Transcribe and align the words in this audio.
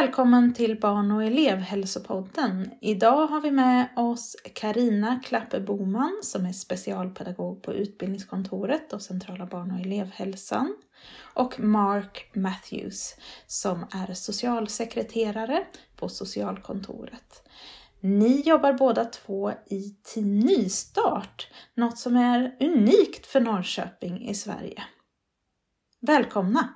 Välkommen 0.00 0.54
till 0.54 0.80
Barn 0.80 1.10
och 1.10 1.24
elevhälsopodden. 1.24 2.70
Idag 2.80 3.26
har 3.26 3.40
vi 3.40 3.50
med 3.50 3.88
oss 3.96 4.36
Karina 4.54 5.20
Klappe 5.24 5.60
Boman 5.60 6.20
som 6.22 6.46
är 6.46 6.52
specialpedagog 6.52 7.62
på 7.62 7.72
Utbildningskontoret 7.72 8.92
och 8.92 9.02
Centrala 9.02 9.46
barn 9.46 9.70
och 9.70 9.80
elevhälsan 9.80 10.76
och 11.34 11.60
Mark 11.60 12.30
Matthews 12.32 13.16
som 13.46 13.86
är 13.90 14.14
socialsekreterare 14.14 15.64
på 15.96 16.08
socialkontoret. 16.08 17.48
Ni 18.00 18.40
jobbar 18.40 18.72
båda 18.72 19.04
två 19.04 19.52
i 19.66 19.96
Team 20.02 20.38
Nystart, 20.38 21.48
något 21.74 21.98
som 21.98 22.16
är 22.16 22.56
unikt 22.60 23.26
för 23.26 23.40
Norrköping 23.40 24.28
i 24.28 24.34
Sverige. 24.34 24.84
Välkomna! 26.00 26.68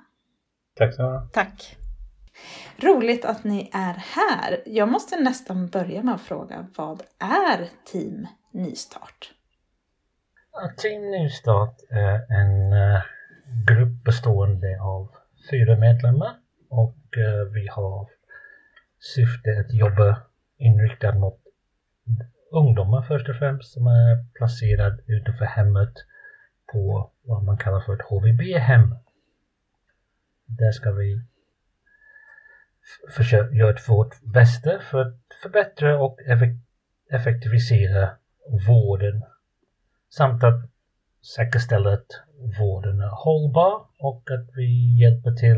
Tack 0.75 0.95
så 0.95 1.27
Tack! 1.33 1.78
Roligt 2.77 3.25
att 3.25 3.43
ni 3.43 3.69
är 3.73 3.93
här. 3.93 4.61
Jag 4.65 4.89
måste 4.89 5.19
nästan 5.19 5.67
börja 5.67 6.03
med 6.03 6.15
att 6.15 6.21
fråga, 6.21 6.67
vad 6.75 7.01
är 7.19 7.69
Team 7.91 8.27
Nystart? 8.51 9.33
Team 10.77 11.11
Nystart 11.11 11.75
är 11.89 12.31
en 12.31 12.73
eh, 12.73 13.01
grupp 13.67 14.03
bestående 14.03 14.81
av 14.81 15.09
fyra 15.51 15.77
medlemmar 15.77 16.35
och 16.69 17.17
eh, 17.17 17.53
vi 17.53 17.67
har 17.67 18.09
syfte 18.99 19.49
att 19.59 19.73
jobba 19.73 20.21
inriktat 20.57 21.17
mot 21.17 21.39
ungdomar 22.51 23.01
först 23.01 23.29
och 23.29 23.35
främst 23.35 23.73
som 23.73 23.87
är 23.87 24.25
placerade 24.33 25.03
utanför 25.07 25.45
hemmet 25.45 25.93
på 26.71 27.11
vad 27.21 27.43
man 27.43 27.57
kallar 27.57 27.79
för 27.79 27.93
ett 27.93 28.09
HVB-hem. 28.09 28.95
Där 30.45 30.71
ska 30.71 30.91
vi 30.91 31.21
försöka 33.15 33.55
göra 33.55 33.77
vårt 33.87 34.21
bästa 34.21 34.79
för 34.79 35.01
att 35.01 35.15
förbättra 35.43 35.99
och 35.99 36.19
effektivisera 37.09 38.09
vården 38.67 39.23
samt 40.09 40.43
att 40.43 40.69
säkerställa 41.35 41.93
att 41.93 42.11
vården 42.59 43.01
är 43.01 43.23
hållbar 43.23 43.85
och 43.99 44.31
att 44.31 44.55
vi 44.55 44.99
hjälper 45.01 45.31
till 45.31 45.57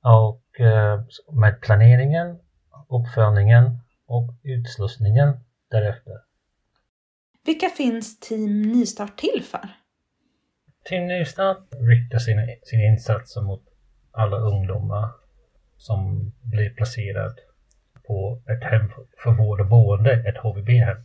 och, 0.00 0.60
eh, 0.60 1.00
med 1.32 1.60
planeringen, 1.60 2.38
uppföljningen 2.88 3.78
och 4.06 4.34
utslussningen 4.42 5.40
därefter. 5.70 6.22
Vilka 7.44 7.68
finns 7.68 8.20
Team 8.20 8.62
Nystart 8.62 9.16
till 9.16 9.44
för? 9.44 9.68
Team 10.84 11.06
Nystart 11.06 11.58
riktar 11.70 12.18
sina, 12.18 12.42
sina 12.62 12.82
insatser 12.82 13.40
mot 13.40 13.62
alla 14.12 14.36
ungdomar 14.36 15.08
som 15.78 16.32
blir 16.42 16.70
placerad 16.70 17.38
på 18.06 18.40
ett 18.46 18.64
hem 18.64 18.88
för 19.22 19.30
vård 19.30 19.60
och 19.60 19.66
boende, 19.66 20.12
ett 20.12 20.36
HVB-hem. 20.36 20.96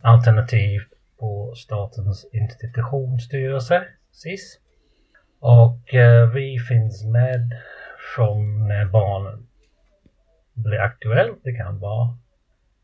Alternativt 0.00 0.88
på 1.18 1.54
Statens 1.56 2.26
institutionsstyrelse, 2.32 3.84
SIS. 4.12 4.58
Och 5.40 5.94
eh, 5.94 6.30
vi 6.30 6.58
finns 6.58 7.04
med 7.04 7.50
från 8.16 8.68
när 8.68 8.84
barnen 8.84 9.46
blir 10.54 10.80
aktuellt. 10.80 11.40
Det 11.44 11.52
kan 11.52 11.78
vara 11.78 12.18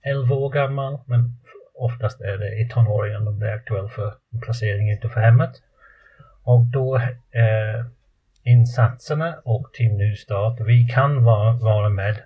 11 0.02 0.34
år 0.34 0.50
gammal, 0.50 0.98
men 1.06 1.36
oftast 1.74 2.20
är 2.20 2.38
det 2.38 2.60
i 2.60 2.68
tonåren 2.68 3.24
de 3.24 3.38
blir 3.38 3.48
aktuella 3.48 3.88
för 3.88 4.14
placering 4.42 4.90
utanför 4.90 5.20
hemmet. 5.20 5.50
Och 6.42 6.60
då 6.64 6.96
eh, 7.30 7.86
insatserna 8.42 9.40
och 9.44 9.72
Team 9.72 9.96
Nystart. 9.96 10.60
Vi 10.60 10.88
kan 10.88 11.24
vara, 11.24 11.52
vara 11.52 11.88
med 11.88 12.16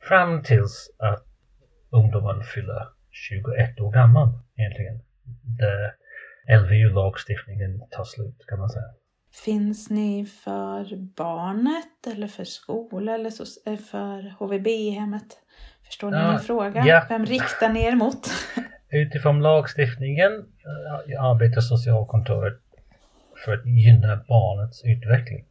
fram 0.00 0.42
tills 0.42 0.90
att 0.98 1.24
ungdomen 1.90 2.42
fyller 2.42 2.88
21 3.10 3.80
år 3.80 3.92
gammal 3.92 4.28
egentligen. 4.56 5.00
Där 5.42 5.94
LVU-lagstiftningen 6.58 7.82
tar 7.90 8.04
slut 8.04 8.44
kan 8.48 8.58
man 8.58 8.68
säga. 8.68 8.84
Finns 9.44 9.90
ni 9.90 10.26
för 10.26 10.96
barnet 11.16 12.06
eller 12.06 12.26
för 12.26 12.44
skola 12.44 13.14
eller 13.14 13.32
eh, 13.66 13.76
för 13.76 14.34
HVB-hemmet? 14.38 15.38
Förstår 15.86 16.10
ni 16.10 16.16
ja, 16.16 16.30
min 16.30 16.40
fråga? 16.40 16.84
Ja. 16.86 17.06
Vem 17.08 17.26
riktar 17.26 17.68
ni 17.68 17.84
er 17.84 17.96
mot? 17.96 18.30
Utifrån 18.90 19.42
lagstiftningen 19.42 20.32
eh, 20.32 21.24
arbetar 21.24 21.60
socialkontoret 21.60 22.60
för 23.44 23.52
att 23.52 23.66
gynna 23.66 24.24
barnets 24.28 24.84
utveckling. 24.84 25.44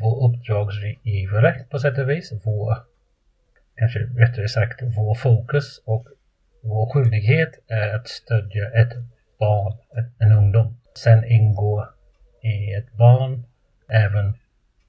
Vår 0.00 0.28
uppdragsgivare 0.28 1.64
på 1.70 1.78
sätt 1.78 1.98
och 1.98 2.10
vis, 2.10 2.32
vår, 2.44 2.76
kanske 3.76 3.98
rättare 3.98 4.48
sagt, 4.48 4.82
vår 4.82 5.14
fokus 5.14 5.82
och 5.84 6.06
vår 6.62 6.92
skyldighet 6.92 7.50
är 7.68 7.94
att 7.94 8.08
stödja 8.08 8.70
ett 8.70 8.92
barn, 9.38 9.78
en 10.18 10.32
ungdom. 10.32 10.76
Sen 10.94 11.24
ingår 11.24 11.88
i 12.42 12.74
ett 12.74 12.92
barn 12.92 13.44
även 13.88 14.34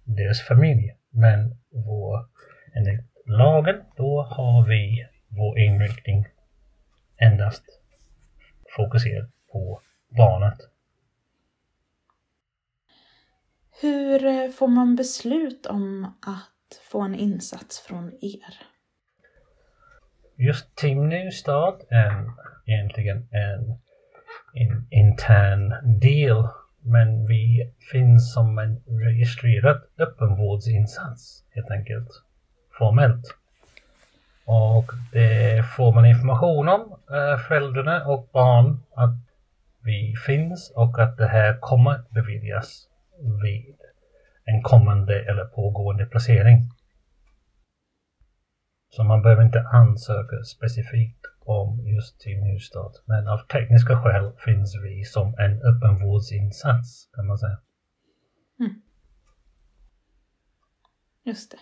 deras 0.03 0.41
familj. 0.41 0.96
Men 1.09 1.58
vår, 1.72 2.25
enligt 2.74 3.02
lagen, 3.25 3.81
då 3.97 4.24
har 4.24 4.68
vi 4.68 5.08
vår 5.28 5.59
inriktning 5.59 6.25
endast 7.18 7.64
fokuserad 8.75 9.31
på 9.52 9.81
barnet 10.18 10.72
Hur 13.84 14.26
eh, 14.26 14.50
får 14.50 14.68
man 14.68 14.96
beslut 14.96 15.66
om 15.66 16.06
att 16.06 16.82
få 16.92 17.02
en 17.02 17.16
insats 17.16 17.80
från 17.80 18.14
er? 18.22 18.54
Just 20.36 20.76
Team 20.76 21.10
Nystart 21.10 21.80
är 21.90 22.32
egentligen 22.66 23.18
en, 23.32 23.78
en 24.54 24.88
intern 24.92 26.00
del 26.00 26.48
men 26.82 27.28
vi 27.28 27.74
finns 27.92 28.34
som 28.34 28.58
en 28.58 28.84
registrerad 28.86 29.82
öppenvårdsinsats 29.98 31.44
helt 31.50 31.72
enkelt 31.72 32.10
formellt. 32.78 33.36
Och 34.46 34.92
det 35.12 35.66
får 35.76 35.94
man 35.94 36.06
information 36.06 36.70
om, 36.70 37.00
eh, 37.10 37.38
föräldrarna 37.38 38.06
och 38.06 38.30
barn, 38.34 38.84
att 38.96 39.16
vi 39.82 40.16
finns 40.26 40.72
och 40.76 41.00
att 41.00 41.18
det 41.18 41.28
här 41.28 41.58
kommer 41.60 41.92
att 41.92 42.10
beviljas 42.10 42.88
vid 43.23 43.75
en 44.45 44.61
kommande 44.61 45.25
eller 45.29 45.45
pågående 45.45 46.06
placering. 46.06 46.69
Så 48.89 49.03
man 49.03 49.22
behöver 49.22 49.44
inte 49.45 49.61
ansöka 49.61 50.44
specifikt 50.44 51.25
om 51.39 51.88
just 51.88 52.19
Team 52.19 52.39
Nystart. 52.44 52.94
Men 53.06 53.28
av 53.28 53.38
tekniska 53.38 54.03
skäl 54.03 54.31
finns 54.45 54.75
vi 54.84 55.03
som 55.03 55.35
en 55.38 55.61
öppenvårdsinsats 55.61 57.09
kan 57.13 57.28
man 57.28 57.38
säga. 57.38 57.57
Mm. 58.59 58.81
Just 61.23 61.51
det. 61.51 61.57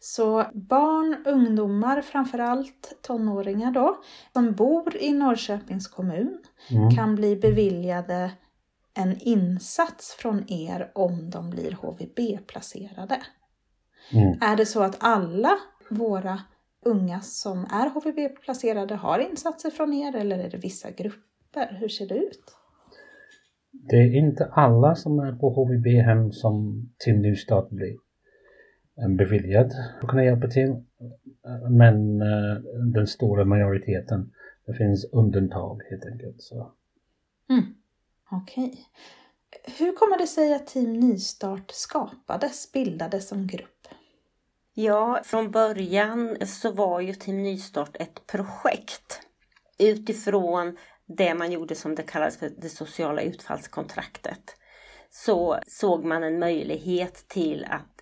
Så 0.00 0.44
barn, 0.54 1.24
ungdomar, 1.26 2.02
framförallt 2.02 2.98
tonåringar 3.02 3.70
då, 3.70 4.02
som 4.32 4.52
bor 4.52 4.96
i 4.96 5.12
Norrköpings 5.12 5.88
kommun 5.88 6.42
mm. 6.70 6.90
kan 6.90 7.14
bli 7.14 7.36
beviljade 7.36 8.32
en 8.94 9.16
insats 9.20 10.16
från 10.18 10.44
er 10.52 10.90
om 10.94 11.30
de 11.30 11.50
blir 11.50 11.72
HVB-placerade. 11.72 13.22
Mm. 14.12 14.38
Är 14.40 14.56
det 14.56 14.66
så 14.66 14.82
att 14.82 14.96
alla 15.00 15.58
våra 15.90 16.40
unga 16.84 17.20
som 17.20 17.64
är 17.64 17.90
HVB-placerade 17.90 18.94
har 18.94 19.18
insatser 19.18 19.70
från 19.70 19.92
er 19.92 20.16
eller 20.16 20.38
är 20.38 20.50
det 20.50 20.58
vissa 20.58 20.90
grupper? 20.90 21.76
Hur 21.80 21.88
ser 21.88 22.06
det 22.06 22.18
ut? 22.18 22.56
Det 23.70 23.96
är 23.96 24.16
inte 24.16 24.44
alla 24.44 24.94
som 24.94 25.18
är 25.18 25.32
på 25.32 25.50
HVB-hem 25.50 26.32
som 26.32 26.82
till 26.98 27.18
nystart 27.18 27.68
blir 27.70 27.96
beviljad 29.18 29.72
att 30.02 30.08
kunna 30.08 30.24
hjälpa 30.24 30.48
till. 30.48 30.82
Men 31.70 32.22
uh, 32.22 32.58
den 32.94 33.06
stora 33.06 33.44
majoriteten, 33.44 34.32
det 34.66 34.74
finns 34.74 35.04
undantag 35.12 35.82
helt 35.90 36.04
enkelt. 36.04 36.42
Så. 36.42 36.72
Mm. 37.50 37.64
Okej. 38.32 38.86
Hur 39.78 39.92
kommer 39.92 40.18
det 40.18 40.26
sig 40.26 40.54
att 40.54 40.66
Team 40.66 40.92
Nystart 40.92 41.70
skapades, 41.70 42.72
bildades 42.72 43.28
som 43.28 43.46
grupp? 43.46 43.88
Ja, 44.74 45.20
från 45.24 45.50
början 45.50 46.46
så 46.46 46.72
var 46.72 47.00
ju 47.00 47.14
Team 47.14 47.42
Nystart 47.42 47.96
ett 47.96 48.26
projekt 48.26 49.20
utifrån 49.78 50.76
det 51.06 51.34
man 51.34 51.52
gjorde 51.52 51.74
som 51.74 51.94
det 51.94 52.02
kallas 52.02 52.36
för 52.36 52.50
det 52.58 52.68
sociala 52.68 53.22
utfallskontraktet. 53.22 54.56
Så 55.10 55.58
såg 55.66 56.04
man 56.04 56.22
en 56.22 56.38
möjlighet 56.38 57.28
till 57.28 57.66
att 57.70 58.00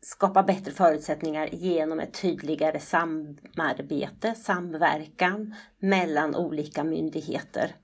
skapa 0.00 0.42
bättre 0.42 0.72
förutsättningar 0.72 1.48
genom 1.52 2.00
ett 2.00 2.20
tydligare 2.22 2.80
samarbete, 2.80 4.34
samverkan 4.34 5.54
mellan 5.78 6.36
olika 6.36 6.84
myndigheter. 6.84 7.76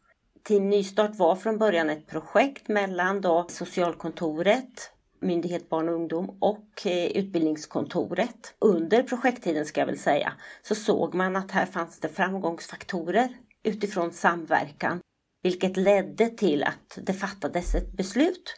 Team 0.44 0.70
Nystart 0.70 1.16
var 1.16 1.37
från 1.37 1.58
början 1.58 1.90
ett 1.90 2.06
projekt 2.06 2.69
mellan 2.69 3.20
då 3.20 3.46
socialkontoret, 3.48 4.90
Myndighet 5.22 5.69
barn 5.69 5.88
och 5.88 5.94
ungdom 5.94 6.37
och 6.40 6.87
eh, 6.87 7.06
utbildningskontoret. 7.06 8.54
Under 8.58 9.02
projekttiden 9.02 9.66
ska 9.66 9.81
jag 9.81 9.87
väl 9.87 9.98
säga, 9.98 10.32
så 10.62 10.75
såg 10.75 11.14
man 11.14 11.37
att 11.37 11.50
här 11.50 11.66
fanns 11.66 12.00
det 12.00 12.08
framgångsfaktorer 12.08 13.28
utifrån 13.62 14.12
samverkan, 14.12 15.00
vilket 15.42 15.76
ledde 15.76 16.28
till 16.28 16.62
att 16.62 16.98
det 17.02 17.12
fattades 17.12 17.75
ett 17.75 17.92
beslut 17.92 18.54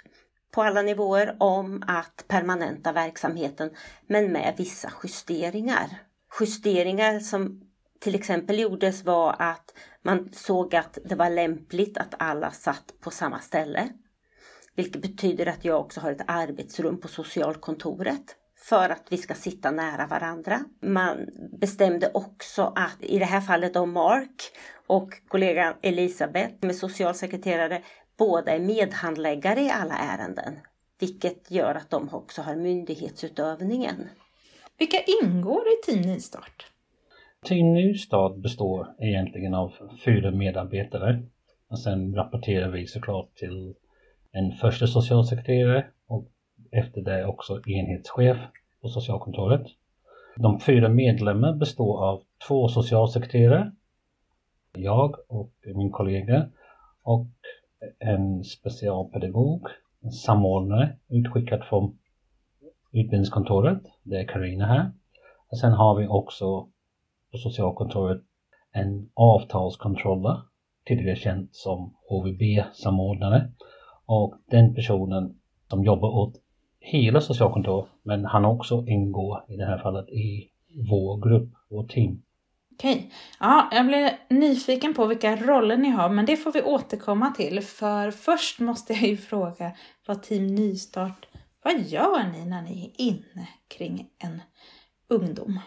på 0.55 0.63
alla 0.63 0.83
nivåer 0.83 1.37
om 1.41 1.83
att 1.87 2.25
permanenta 2.29 2.93
verksamheten, 2.93 3.71
men 4.07 4.33
med 4.33 4.55
vissa 4.59 4.93
justeringar. 5.03 5.89
Justeringar 6.41 7.21
som 7.21 7.72
till 8.03 8.15
exempel 8.15 8.59
gjordes 8.59 9.05
var 9.05 9.37
att 9.39 9.75
man 10.03 10.29
såg 10.33 10.75
att 10.75 10.99
det 11.05 11.15
var 11.15 11.31
lämpligt 11.31 11.99
att 11.99 12.15
alla 12.19 12.51
satt 12.51 12.95
på 13.01 13.11
samma 13.11 13.39
ställe. 13.39 13.89
Vilket 14.75 15.03
betyder 15.03 15.47
att 15.47 15.65
jag 15.65 15.81
också 15.81 16.01
har 16.01 16.13
ett 16.13 16.25
arbetsrum 16.27 17.01
på 17.01 17.09
socialkontoret 17.09 18.37
för 18.59 18.89
att 18.89 19.07
vi 19.09 19.17
ska 19.17 19.35
sitta 19.35 19.71
nära 19.71 20.07
varandra. 20.07 20.61
Man 20.81 21.29
bestämde 21.61 22.11
också 22.15 22.73
att 22.77 22.97
i 23.01 23.19
det 23.19 23.25
här 23.25 23.41
fallet 23.41 23.77
om 23.77 23.93
Mark 23.93 24.53
och 24.87 25.13
kollegan 25.29 25.75
Elisabeth 25.83 26.55
med 26.61 26.77
socialsekreterare 26.77 27.83
båda 28.17 28.53
är 28.53 28.61
medhandläggare 28.61 29.61
i 29.61 29.71
alla 29.71 29.95
ärenden. 29.95 30.59
Vilket 30.99 31.51
gör 31.51 31.75
att 31.75 31.91
de 31.91 32.15
också 32.15 32.43
har 32.43 32.57
myndighetsutövningen. 32.57 34.09
Vilka 34.79 35.03
ingår 35.23 35.63
i 35.69 35.87
Team 35.87 36.01
Nystart? 36.01 36.72
Team 37.47 37.73
Nystart 37.73 38.37
består 38.37 38.95
egentligen 38.99 39.55
av 39.55 39.73
fyra 40.05 40.31
medarbetare. 40.31 41.23
Och 41.69 41.79
sen 41.79 42.15
rapporterar 42.15 42.71
vi 42.71 42.87
såklart 42.87 43.35
till 43.35 43.75
en 44.33 44.53
första 44.53 44.87
socialsekreterare 44.87 45.87
och 46.07 46.29
efter 46.71 47.01
det 47.03 47.27
också 47.27 47.61
enhetschef 47.67 48.39
på 48.83 48.89
socialkontoret. 48.89 49.67
De 50.37 50.61
fyra 50.61 50.89
medlemmarna 50.89 51.53
består 51.53 52.05
av 52.05 52.23
två 52.49 52.69
socialsekreterare, 52.69 53.73
jag 54.73 55.17
och 55.29 55.53
min 55.75 55.91
kollega 55.91 56.49
och 57.03 57.27
en 57.99 58.45
specialpedagog, 58.45 59.67
en 60.03 60.11
samordnare 60.11 60.97
utskickad 61.09 61.65
från 61.65 61.99
utbildningskontoret. 62.93 63.83
Det 64.03 64.17
är 64.17 64.27
Karina 64.27 64.67
här. 64.67 64.93
Och 65.49 65.59
sen 65.59 65.73
har 65.73 65.95
vi 65.95 66.07
också 66.07 66.69
på 67.33 67.39
socialkontoret 67.39 68.23
en 68.73 69.11
avtalskontroller, 69.15 70.41
tidigare 70.87 71.17
känd 71.17 71.49
som 71.53 71.95
HVB-samordnare. 72.09 73.53
Och 74.07 74.35
den 74.51 74.75
personen 74.75 75.35
som 75.71 75.85
jobbar 75.85 76.09
åt 76.09 76.35
hela 76.81 77.21
socialkontoret, 77.21 77.91
men 78.03 78.25
han 78.25 78.45
också 78.45 78.85
ingår 78.87 79.45
i 79.49 79.57
det 79.57 79.67
här 79.67 79.79
fallet 79.79 80.09
i 80.09 80.51
vår 80.91 81.29
grupp, 81.29 81.51
vårt 81.71 81.91
team. 81.91 82.23
Okej. 82.75 83.13
Ja, 83.41 83.69
jag 83.73 83.87
blir 83.87 84.19
nyfiken 84.29 84.95
på 84.95 85.07
vilka 85.07 85.37
roller 85.37 85.77
ni 85.77 85.89
har, 85.89 86.09
men 86.09 86.27
det 86.27 86.37
får 86.37 86.53
vi 86.53 86.63
återkomma 86.63 87.31
till. 87.31 87.61
För 87.61 88.11
först 88.11 88.61
måste 88.61 88.93
jag 88.93 89.03
ju 89.03 89.17
fråga 89.17 89.73
vad 90.07 90.23
Team 90.23 90.47
Nystart, 90.47 91.27
vad 91.65 91.81
gör 91.81 92.33
ni 92.33 92.45
när 92.45 92.63
ni 92.63 92.85
är 92.85 93.05
inne 93.05 93.49
kring 93.69 94.09
en 94.19 94.41
ungdom? 95.09 95.61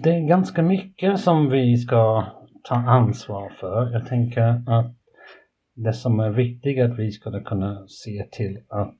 Det 0.00 0.10
är 0.10 0.20
ganska 0.20 0.62
mycket 0.62 1.20
som 1.20 1.50
vi 1.50 1.76
ska 1.76 2.24
ta 2.62 2.74
ansvar 2.74 3.52
för. 3.60 3.92
Jag 3.92 4.06
tänker 4.06 4.42
att 4.42 4.94
det 5.74 5.92
som 5.92 6.20
är 6.20 6.30
viktigt 6.30 6.78
är 6.78 6.84
att 6.84 6.98
vi 6.98 7.10
ska 7.10 7.40
kunna 7.40 7.86
se 7.86 8.26
till 8.32 8.58
att 8.68 8.98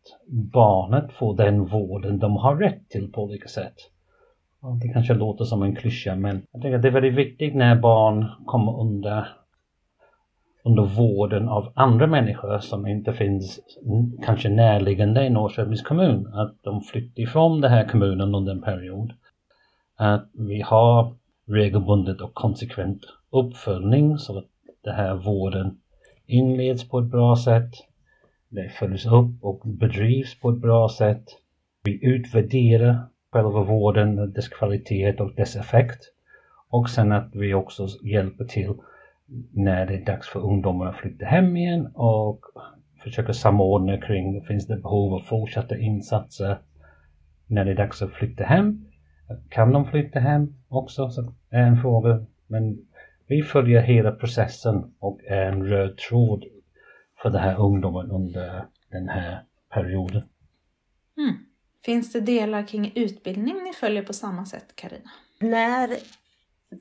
barnet 0.52 1.12
får 1.12 1.36
den 1.36 1.64
vården 1.64 2.18
de 2.18 2.36
har 2.36 2.56
rätt 2.56 2.88
till 2.88 3.12
på 3.12 3.22
olika 3.22 3.48
sätt. 3.48 3.74
Det 4.82 4.88
kanske 4.88 5.14
låter 5.14 5.44
som 5.44 5.62
en 5.62 5.76
klyscha 5.76 6.16
men 6.16 6.42
jag 6.52 6.62
tänker 6.62 6.76
att 6.76 6.82
det 6.82 6.88
är 6.88 6.92
väldigt 6.92 7.14
viktigt 7.14 7.54
när 7.54 7.76
barn 7.76 8.26
kommer 8.46 8.80
under, 8.80 9.28
under 10.64 10.82
vården 10.82 11.48
av 11.48 11.72
andra 11.74 12.06
människor 12.06 12.58
som 12.58 12.86
inte 12.86 13.12
finns 13.12 13.60
kanske 14.24 14.48
närliggande 14.48 15.26
i 15.26 15.30
Norrköpings 15.30 15.82
kommun. 15.82 16.26
Att 16.34 16.62
de 16.62 16.80
flyttar 16.80 17.22
ifrån 17.22 17.60
den 17.60 17.70
här 17.70 17.88
kommunen 17.88 18.34
under 18.34 18.52
en 18.52 18.62
period. 18.62 19.12
Att 20.04 20.30
vi 20.32 20.60
har 20.60 21.14
regelbundet 21.46 22.20
och 22.20 22.34
konsekvent 22.34 23.02
uppföljning 23.30 24.18
så 24.18 24.38
att 24.38 24.46
den 24.84 24.94
här 24.94 25.14
vården 25.14 25.80
inleds 26.26 26.88
på 26.88 26.98
ett 26.98 27.10
bra 27.10 27.36
sätt. 27.36 27.70
Det 28.48 28.68
följs 28.68 29.06
upp 29.06 29.44
och 29.44 29.60
bedrivs 29.64 30.40
på 30.40 30.50
ett 30.50 30.58
bra 30.58 30.88
sätt. 30.88 31.24
Vi 31.84 32.06
utvärderar 32.06 32.98
själva 33.32 33.62
vården, 33.62 34.32
dess 34.32 34.48
kvalitet 34.48 35.20
och 35.20 35.34
dess 35.34 35.56
effekt. 35.56 36.12
Och 36.68 36.90
sen 36.90 37.12
att 37.12 37.30
vi 37.32 37.54
också 37.54 37.88
hjälper 38.02 38.44
till 38.44 38.74
när 39.52 39.86
det 39.86 39.94
är 39.94 40.04
dags 40.04 40.28
för 40.28 40.40
ungdomar 40.40 40.86
att 40.86 40.96
flytta 40.96 41.24
hem 41.24 41.56
igen 41.56 41.86
och 41.94 42.40
försöker 43.02 43.32
samordna 43.32 44.00
kring, 44.00 44.42
finns 44.42 44.66
det 44.66 44.76
behov 44.76 45.14
av 45.14 45.20
fortsatta 45.20 45.76
insatser 45.76 46.58
när 47.46 47.64
det 47.64 47.70
är 47.70 47.76
dags 47.76 48.02
att 48.02 48.12
flytta 48.12 48.44
hem? 48.44 48.91
Kan 49.48 49.72
de 49.72 49.84
flytta 49.84 50.20
hem 50.20 50.54
också? 50.68 51.10
Så 51.10 51.34
är 51.50 51.62
en 51.62 51.76
fråga. 51.76 52.26
Men 52.46 52.78
vi 53.26 53.42
följer 53.42 53.82
hela 53.82 54.12
processen 54.12 54.94
och 54.98 55.20
är 55.24 55.46
en 55.46 55.64
röd 55.64 55.96
tråd 55.96 56.44
för 57.22 57.30
den 57.30 57.40
här 57.40 57.60
ungdomen 57.60 58.10
under 58.10 58.64
den 58.90 59.08
här 59.08 59.42
perioden. 59.74 60.22
Mm. 61.16 61.34
Finns 61.84 62.12
det 62.12 62.20
delar 62.20 62.66
kring 62.66 62.92
utbildning 62.94 63.54
ni 63.64 63.72
följer 63.72 64.02
på 64.02 64.12
samma 64.12 64.44
sätt, 64.44 64.76
Karina? 64.76 65.10
När 65.40 65.90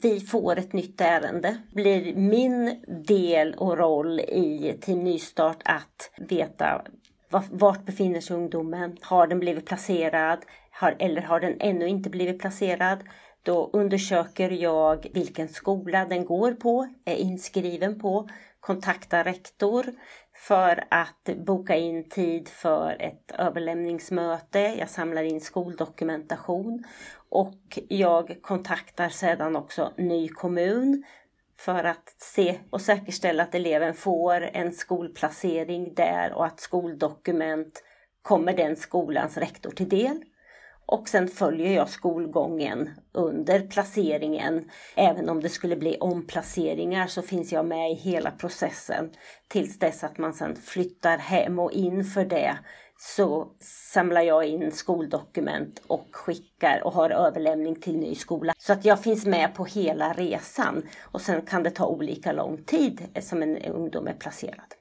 vi 0.02 0.20
får 0.20 0.60
ett 0.60 0.74
nytt 0.74 1.02
ärende 1.02 1.58
blir 1.74 2.16
min 2.16 2.84
del 3.08 3.54
och 3.54 3.78
roll 3.78 4.20
i 4.20 4.78
Team 4.82 5.04
Nystart 5.04 5.62
att 5.66 6.12
veta 6.30 6.82
vart 7.52 7.86
befinner 7.86 8.22
sig 8.22 8.36
ungdomen? 8.36 8.98
Har 9.02 9.28
den 9.28 9.40
blivit 9.40 9.66
placerad? 9.66 10.40
Har, 10.72 10.96
eller 11.00 11.22
har 11.22 11.40
den 11.40 11.58
ännu 11.60 11.88
inte 11.88 12.10
blivit 12.10 12.40
placerad? 12.40 13.04
Då 13.44 13.70
undersöker 13.74 14.50
jag 14.50 15.08
vilken 15.14 15.50
skola 15.50 16.06
den 16.06 16.26
går 16.26 16.52
på, 16.52 16.88
är 17.06 17.16
inskriven 17.16 18.00
på, 18.00 18.30
kontaktar 18.60 19.24
rektor 19.24 19.86
för 20.34 20.84
att 20.90 21.30
boka 21.46 21.76
in 21.76 22.10
tid 22.10 22.48
för 22.48 22.96
ett 23.00 23.32
överlämningsmöte. 23.38 24.60
Jag 24.60 24.90
samlar 24.90 25.24
in 25.24 25.42
skoldokumentation 25.42 26.84
och 27.30 27.80
jag 27.90 28.38
kontaktar 28.42 29.10
sedan 29.10 29.56
också 29.56 29.94
ny 29.98 30.30
kommun 30.30 31.04
för 31.58 31.84
att 31.84 32.16
se 32.18 32.60
och 32.70 32.82
säkerställa 32.82 33.44
att 33.44 33.56
eleven 33.56 33.94
får 33.94 34.42
en 34.42 34.72
skolplacering 34.72 35.94
där 35.94 36.34
och 36.34 36.46
att 36.46 36.60
skoldokument 36.60 37.84
kommer 38.22 38.54
den 38.54 38.76
skolans 38.76 39.38
rektor 39.38 39.72
till 39.72 39.90
del. 39.90 40.24
Och 40.86 41.10
sen 41.10 41.28
följer 41.28 41.76
jag 41.76 41.90
skolgången 41.90 42.90
under 43.12 43.60
placeringen. 43.60 44.70
Även 44.96 45.30
om 45.30 45.42
det 45.42 45.50
skulle 45.50 45.76
bli 45.76 45.98
omplaceringar 45.98 47.08
så 47.08 47.22
finns 47.22 47.52
jag 47.52 47.66
med 47.66 47.92
i 47.92 47.94
hela 47.94 48.32
processen 48.32 49.10
tills 49.48 49.80
dess 49.80 50.04
att 50.04 50.18
man 50.18 50.34
sen 50.34 50.56
flyttar 50.56 51.18
hem 51.18 51.60
och 51.60 51.72
inför 51.72 52.26
det 52.26 52.58
så 52.98 53.52
samlar 53.94 54.22
jag 54.22 54.46
in 54.46 54.72
skoldokument 54.72 55.82
och 55.88 56.08
skickar 56.12 56.82
och 56.84 56.94
har 56.94 57.10
överlämning 57.10 57.76
till 57.76 57.98
ny 57.98 58.16
skola. 58.16 58.54
Så 58.58 58.74
att 58.74 58.86
jag 58.86 59.04
finns 59.04 59.26
med 59.26 59.56
på 59.56 59.66
hela 59.66 60.14
resan 60.14 60.88
och 61.02 61.22
sen 61.22 61.42
kan 61.42 61.64
det 61.64 61.72
ta 61.72 61.86
olika 61.86 62.32
lång 62.32 62.64
tid 62.64 63.08
som 63.22 63.44
en 63.44 63.58
ungdom 63.58 64.08
är 64.08 64.14
placerad. 64.14 64.76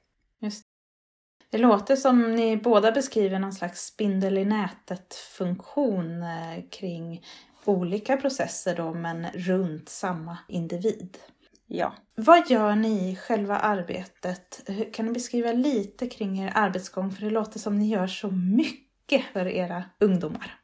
Det 1.50 1.58
låter 1.58 1.96
som 1.96 2.34
ni 2.34 2.56
båda 2.56 2.92
beskriver 2.92 3.38
någon 3.38 3.52
slags 3.52 3.86
spindel 3.86 4.38
i 4.38 4.44
nätet 4.44 5.14
funktion 5.14 6.22
eh, 6.22 6.64
kring 6.70 7.22
olika 7.64 8.16
processer 8.16 8.76
då 8.76 8.94
men 8.94 9.26
runt 9.34 9.88
samma 9.88 10.38
individ. 10.48 11.18
Ja. 11.66 11.92
Vad 12.14 12.50
gör 12.50 12.74
ni 12.74 13.10
i 13.10 13.16
själva 13.16 13.56
arbetet? 13.56 14.70
Kan 14.92 15.06
ni 15.06 15.12
beskriva 15.12 15.52
lite 15.52 16.06
kring 16.06 16.38
er 16.38 16.52
arbetsgång? 16.54 17.10
För 17.10 17.24
det 17.24 17.30
låter 17.30 17.58
som 17.58 17.78
ni 17.78 17.88
gör 17.88 18.06
så 18.06 18.30
mycket 18.30 19.22
för 19.32 19.46
era 19.46 19.84
ungdomar. 20.00 20.54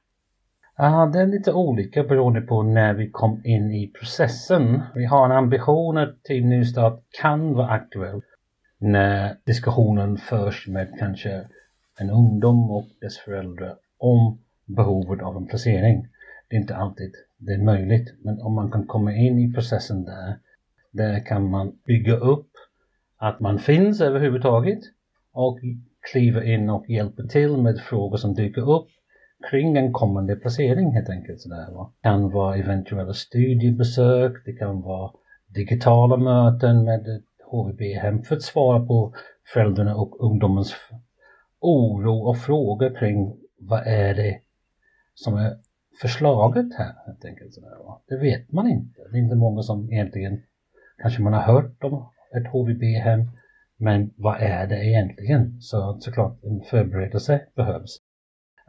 Ja, 0.76 1.10
det 1.12 1.20
är 1.20 1.26
lite 1.26 1.52
olika 1.52 2.02
beroende 2.02 2.40
på 2.40 2.62
när 2.62 2.94
vi 2.94 3.10
kom 3.10 3.42
in 3.44 3.70
i 3.70 3.92
processen. 3.98 4.82
Vi 4.94 5.04
har 5.04 5.24
en 5.24 5.32
ambition 5.32 5.98
att 5.98 6.24
Team 6.24 6.48
Nystart 6.48 7.02
kan 7.22 7.54
vara 7.54 7.68
aktuell 7.68 8.22
när 8.86 9.36
diskussionen 9.44 10.16
förs 10.16 10.68
med 10.68 10.98
kanske 10.98 11.48
en 11.98 12.10
ungdom 12.10 12.70
och 12.70 12.86
dess 13.00 13.18
föräldrar 13.18 13.76
om 13.98 14.38
behovet 14.64 15.22
av 15.22 15.36
en 15.36 15.46
placering. 15.46 16.08
Det 16.48 16.56
är 16.56 16.60
inte 16.60 16.76
alltid 16.76 17.12
det 17.38 17.52
är 17.52 17.62
möjligt, 17.62 18.14
men 18.24 18.40
om 18.40 18.54
man 18.54 18.70
kan 18.70 18.86
komma 18.86 19.14
in 19.14 19.38
i 19.38 19.52
processen 19.52 20.04
där, 20.04 20.38
där 20.92 21.26
kan 21.26 21.50
man 21.50 21.78
bygga 21.86 22.16
upp 22.16 22.50
att 23.16 23.40
man 23.40 23.58
finns 23.58 24.00
överhuvudtaget 24.00 24.80
och 25.32 25.58
kliva 26.12 26.44
in 26.44 26.70
och 26.70 26.90
hjälpa 26.90 27.22
till 27.22 27.56
med 27.56 27.78
frågor 27.78 28.16
som 28.16 28.34
dyker 28.34 28.70
upp 28.70 28.88
kring 29.50 29.76
en 29.76 29.92
kommande 29.92 30.36
placering 30.36 30.90
helt 30.90 31.08
enkelt. 31.08 31.40
Sådär, 31.40 31.72
va? 31.72 31.92
Det 32.02 32.08
kan 32.08 32.30
vara 32.30 32.56
eventuella 32.56 33.12
studiebesök, 33.12 34.32
det 34.44 34.52
kan 34.52 34.80
vara 34.80 35.10
digitala 35.54 36.16
möten 36.16 36.84
med 36.84 37.22
HVB-hem 37.50 38.22
för 38.22 38.36
att 38.36 38.42
svara 38.42 38.86
på 38.86 39.14
föräldrarna 39.52 39.96
och 39.96 40.24
ungdomens 40.24 40.74
oro 41.60 42.28
och 42.28 42.38
frågor 42.38 42.98
kring 42.98 43.36
vad 43.58 43.86
är 43.86 44.14
det 44.14 44.40
som 45.14 45.34
är 45.34 45.56
förslaget 46.00 46.66
här 46.78 46.94
helt 47.06 47.24
enkelt. 47.24 47.54
Sådär, 47.54 47.78
va? 47.84 48.00
Det 48.08 48.16
vet 48.16 48.52
man 48.52 48.66
inte. 48.66 49.00
Det 49.10 49.18
är 49.18 49.22
inte 49.22 49.36
många 49.36 49.62
som 49.62 49.92
egentligen 49.92 50.42
kanske 50.98 51.22
man 51.22 51.32
har 51.32 51.40
hört 51.40 51.84
om 51.84 52.08
ett 52.36 52.52
HVB-hem 52.52 53.30
men 53.76 54.10
vad 54.16 54.40
är 54.40 54.66
det 54.66 54.86
egentligen? 54.86 55.60
Så 55.60 55.96
såklart 56.00 56.44
en 56.44 56.60
förberedelse 56.60 57.40
behövs. 57.54 58.00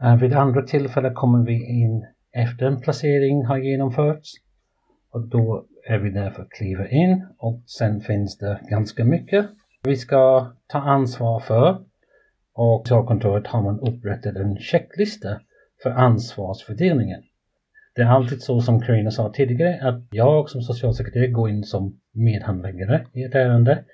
Äh, 0.02 0.16
vid 0.16 0.32
andra 0.32 0.62
tillfällen 0.62 1.14
kommer 1.14 1.46
vi 1.46 1.80
in 1.82 2.06
efter 2.32 2.66
en 2.66 2.80
placering 2.80 3.44
har 3.44 3.58
genomförts 3.58 4.32
och 5.10 5.28
då 5.28 5.66
är 5.88 5.98
vi 5.98 6.10
där 6.10 6.30
för 6.30 6.42
att 6.42 6.50
kliva 6.50 6.88
in 6.88 7.26
och 7.38 7.62
sen 7.66 8.00
finns 8.00 8.38
det 8.38 8.60
ganska 8.70 9.04
mycket 9.04 9.48
vi 9.82 9.96
ska 9.96 10.52
ta 10.66 10.78
ansvar 10.78 11.40
för 11.40 11.84
och 12.52 12.88
socialkontoret 12.88 13.46
har 13.46 13.62
man 13.62 13.80
upprättat 13.80 14.36
en 14.36 14.58
checklista 14.58 15.40
för 15.82 15.90
ansvarsfördelningen. 15.90 17.22
Det 17.94 18.02
är 18.02 18.06
alltid 18.06 18.42
så 18.42 18.60
som 18.60 18.80
Karina 18.80 19.10
sa 19.10 19.32
tidigare 19.32 19.88
att 19.88 20.02
jag 20.10 20.50
som 20.50 20.62
socialsekreterare 20.62 21.28
går 21.28 21.50
in 21.50 21.64
som 21.64 22.00
medhandläggare 22.12 23.06
i 23.12 23.22
ett 23.22 23.34
ärende. 23.34 23.84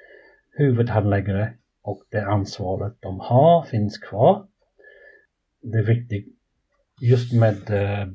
Huvudhandläggare 0.53 1.53
och 1.83 2.03
det 2.11 2.27
ansvaret 2.27 2.95
de 3.01 3.21
har 3.21 3.63
finns 3.63 3.99
kvar. 3.99 4.47
Det 5.63 5.79
är 5.79 5.83
viktigt 5.83 6.27
just 7.01 7.33
med 7.33 7.71
eh, 7.71 8.09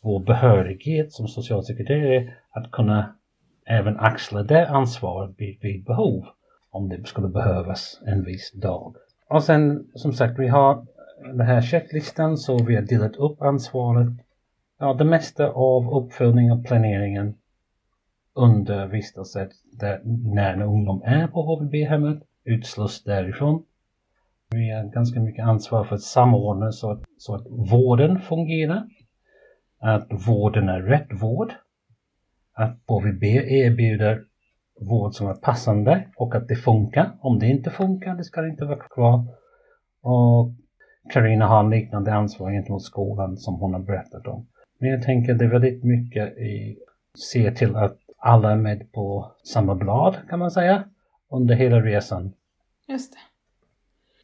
vår 0.00 0.20
behörighet 0.20 1.12
som 1.12 1.28
socialsekreterare 1.28 2.34
att 2.50 2.70
kunna 2.70 3.17
även 3.68 3.98
axla 3.98 4.42
det 4.42 4.68
ansvaret 4.68 5.34
vid, 5.38 5.58
vid 5.60 5.84
behov 5.84 6.24
om 6.70 6.88
det 6.88 7.06
skulle 7.06 7.28
behövas 7.28 8.00
en 8.06 8.24
viss 8.24 8.52
dag. 8.52 8.96
Och 9.28 9.42
sen 9.42 9.86
som 9.94 10.12
sagt 10.12 10.38
vi 10.38 10.48
har 10.48 10.86
den 11.20 11.46
här 11.46 11.62
checklistan 11.62 12.36
så 12.36 12.64
vi 12.64 12.74
har 12.74 12.82
delat 12.82 13.16
upp 13.16 13.42
ansvaret. 13.42 14.08
Ja, 14.78 14.94
det 14.94 15.04
mesta 15.04 15.48
av 15.48 15.94
uppföljning 15.94 16.52
och 16.52 16.66
planeringen 16.66 17.34
under 18.34 18.86
vistelsen 18.86 19.48
när 20.34 20.52
en 20.52 20.62
ungdom 20.62 21.02
är 21.04 21.26
på 21.26 21.42
HVB-hemmet 21.42 22.22
utsluss 22.44 23.04
därifrån. 23.04 23.62
Vi 24.50 24.70
har 24.70 24.84
ganska 24.84 25.20
mycket 25.20 25.44
ansvar 25.44 25.84
för 25.84 25.94
att 25.94 26.02
samordna 26.02 26.72
så 26.72 26.90
att, 26.90 27.02
så 27.18 27.34
att 27.34 27.46
vården 27.50 28.18
fungerar. 28.18 28.88
Att 29.80 30.06
vården 30.28 30.68
är 30.68 30.80
rätt 30.80 31.22
vård. 31.22 31.52
Att 32.58 32.78
HVB 32.86 33.24
erbjuder 33.24 34.24
vård 34.80 35.14
som 35.14 35.28
är 35.28 35.34
passande 35.34 36.08
och 36.16 36.34
att 36.34 36.48
det 36.48 36.56
funkar. 36.56 37.18
Om 37.20 37.38
det 37.38 37.46
inte 37.46 37.70
funkar, 37.70 38.14
det 38.14 38.24
ska 38.24 38.46
inte 38.46 38.64
vara 38.64 38.88
kvar. 38.88 39.24
Och 40.02 40.52
Karina 41.12 41.46
har 41.46 41.60
en 41.60 41.70
liknande 41.70 42.14
ansvar 42.14 42.52
gentemot 42.52 42.82
skolan 42.82 43.36
som 43.36 43.54
hon 43.54 43.72
har 43.72 43.80
berättat 43.80 44.26
om. 44.26 44.46
Men 44.78 44.90
jag 44.90 45.02
tänker 45.02 45.34
det 45.34 45.44
är 45.44 45.48
väldigt 45.48 45.84
mycket 45.84 46.38
i 46.38 46.78
se 47.14 47.50
till 47.50 47.76
att 47.76 47.98
alla 48.18 48.52
är 48.52 48.56
med 48.56 48.92
på 48.92 49.32
samma 49.44 49.74
blad 49.74 50.16
kan 50.28 50.38
man 50.38 50.50
säga 50.50 50.84
under 51.30 51.54
hela 51.54 51.80
resan. 51.80 52.32
Just 52.86 53.12
det. 53.12 53.18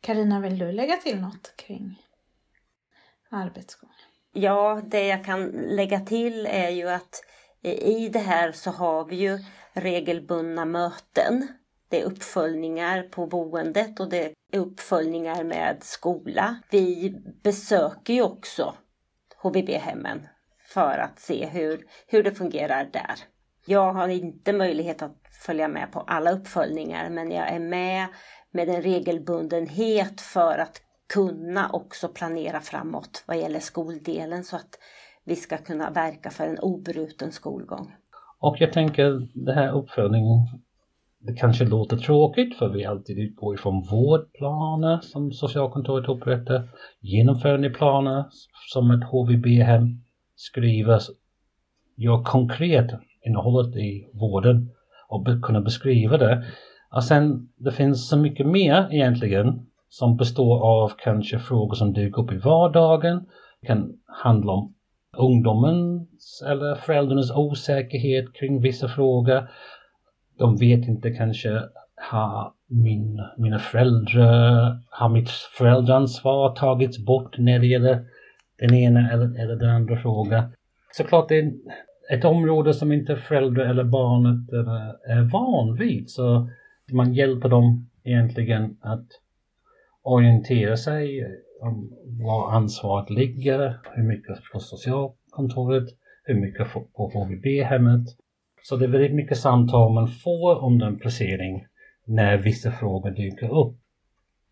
Karina, 0.01 0.41
vill 0.41 0.59
du 0.59 0.73
lägga 0.73 0.97
till 0.97 1.21
något 1.21 1.55
kring 1.57 2.03
arbetsgång? 3.31 3.91
Ja, 4.33 4.83
det 4.87 5.07
jag 5.07 5.25
kan 5.25 5.47
lägga 5.51 6.01
till 6.01 6.47
är 6.47 6.69
ju 6.69 6.89
att 6.89 7.23
i 7.73 8.09
det 8.09 8.19
här 8.19 8.53
så 8.53 8.71
har 8.71 9.05
vi 9.05 9.17
ju 9.17 9.39
regelbundna 9.73 10.65
möten. 10.65 11.49
Det 11.89 12.01
är 12.01 12.05
uppföljningar 12.05 13.03
på 13.03 13.27
boendet 13.27 14.01
och 14.01 14.09
det 14.09 14.33
är 14.53 14.59
uppföljningar 14.59 15.45
med 15.45 15.77
skola. 15.83 16.57
Vi 16.71 17.15
besöker 17.43 18.15
ju 18.15 18.23
också 18.23 18.75
HVB-hemmen 19.37 20.29
för 20.59 20.99
att 20.99 21.21
se 21.21 21.47
hur, 21.47 21.87
hur 22.07 22.23
det 22.23 22.33
fungerar 22.33 22.89
där. 22.93 23.15
Jag 23.67 23.93
har 23.93 24.09
inte 24.09 24.53
möjlighet 24.53 25.03
att 25.03 25.17
följa 25.47 25.69
med 25.69 25.93
på 25.93 26.01
alla 26.01 26.33
uppföljningar 26.33 27.11
men 27.11 27.31
jag 27.31 27.49
är 27.49 27.61
med 27.61 28.07
med 28.51 28.69
en 28.69 28.83
regelbundenhet 28.83 30.21
för 30.21 30.59
att 30.59 30.81
kunna 31.09 31.71
också 31.71 32.09
planera 32.09 32.61
framåt 32.61 33.23
vad 33.27 33.39
gäller 33.39 33.61
skoldelen 33.61 34.45
så 34.45 34.57
att 34.57 34.79
vi 35.25 35.37
ska 35.37 35.57
kunna 35.57 35.91
verka 35.91 36.31
för 36.31 36.45
en 36.45 36.59
obruten 36.59 37.33
skolgång. 37.33 37.95
Och 38.39 38.57
jag 38.59 38.73
tänker 38.73 39.29
det 39.35 39.53
här 39.53 39.73
uppföljningen, 39.73 40.49
det 41.19 41.33
kanske 41.33 41.65
låter 41.65 41.97
tråkigt 41.97 42.59
för 42.59 42.69
vi 42.69 42.85
alltid 42.85 43.19
utgår 43.19 43.55
ifrån 43.55 43.87
vårdplaner 43.91 45.01
som 45.03 45.33
socialkontoret 45.33 46.09
upprättar, 46.09 46.69
genomförandeplaner 47.01 48.25
som 48.73 48.91
ett 48.91 49.05
HVB-hem 49.05 50.05
skriver, 50.37 51.01
gör 51.97 52.23
konkret 52.23 52.91
innehållet 53.27 53.77
i 53.77 54.11
vården 54.13 54.71
och 55.09 55.23
be 55.23 55.41
kunna 55.43 55.61
beskriva 55.61 56.17
det. 56.17 56.45
Och 56.91 57.05
sen 57.05 57.49
det 57.57 57.73
finns 57.73 58.09
så 58.09 58.19
mycket 58.19 58.47
mer 58.47 58.89
egentligen 58.91 59.67
som 59.89 60.17
består 60.17 60.61
av 60.65 60.93
kanske 60.99 61.39
frågor 61.39 61.75
som 61.75 61.93
dyker 61.93 62.23
upp 62.23 62.33
i 62.33 62.37
vardagen. 62.37 63.27
Det 63.61 63.67
kan 63.67 63.93
handla 64.07 64.53
om 64.53 64.75
ungdomens 65.19 66.43
eller 66.47 66.75
föräldrarnas 66.75 67.31
osäkerhet 67.31 68.33
kring 68.33 68.61
vissa 68.61 68.89
frågor. 68.89 69.49
De 70.39 70.57
vet 70.57 70.89
inte 70.89 71.11
kanske, 71.11 71.63
har 71.97 72.53
min, 72.67 73.23
mina 73.37 73.59
föräldrar, 73.59 74.81
har 74.91 75.09
mitt 75.09 75.31
föräldraansvar 75.31 76.55
tagits 76.55 76.99
bort 76.99 77.39
när 77.39 77.59
det 77.59 77.67
gäller 77.67 78.05
den 78.59 78.75
ena 78.75 79.11
eller, 79.11 79.43
eller 79.43 79.57
den 79.57 79.71
andra 79.71 79.97
frågan. 79.97 80.53
Såklart 80.93 81.29
det 81.29 81.39
är 81.39 81.53
ett 82.11 82.25
område 82.25 82.75
som 82.75 82.93
inte 82.93 83.17
föräldrar 83.17 83.65
eller 83.65 83.85
barnet 83.85 84.53
är 85.09 85.31
van 85.33 85.77
vid 85.77 86.11
så 86.11 86.49
man 86.93 87.15
hjälper 87.15 87.49
dem 87.49 87.91
egentligen 88.05 88.77
att 88.81 89.07
orientera 90.03 90.77
sig 90.77 91.27
var 92.25 92.53
ansvaret 92.53 93.11
ligger, 93.11 93.81
hur 93.95 94.03
mycket 94.03 94.39
på 94.53 94.61
socialkontoret, 94.61 95.89
hur 96.25 96.35
mycket 96.35 96.73
på 96.73 97.11
HVB-hemmet. 97.15 98.07
Så 98.63 98.77
det 98.77 98.85
är 98.85 98.89
väldigt 98.89 99.15
mycket 99.15 99.39
samtal 99.39 99.95
man 99.95 100.09
får 100.09 100.57
om 100.57 100.79
den 100.79 100.99
placering 100.99 101.67
när 102.05 102.39
vissa 102.39 102.73
frågor 102.73 103.11
dyker 103.11 103.59
upp. 103.59 103.77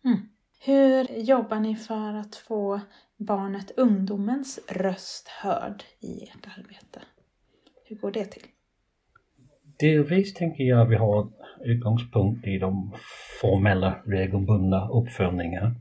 Mm. 0.05 0.17
Hur 0.65 1.19
jobbar 1.19 1.59
ni 1.59 1.75
för 1.75 2.13
att 2.13 2.35
få 2.35 2.79
barnet, 3.17 3.71
ungdomens 3.77 4.59
röst 4.67 5.27
hörd 5.27 5.83
i 5.99 6.23
ert 6.23 6.47
arbete? 6.57 6.99
Hur 7.85 7.95
går 7.95 8.11
det 8.11 8.25
till? 8.25 8.43
Delvis 9.79 10.33
tänker 10.33 10.63
jag 10.63 10.81
att 10.81 10.89
vi 10.89 10.95
har 10.95 11.29
utgångspunkt 11.61 12.47
i 12.47 12.57
de 12.57 12.93
formella 13.41 13.95
regelbundna 14.05 14.89
uppföljningar. 14.89 15.75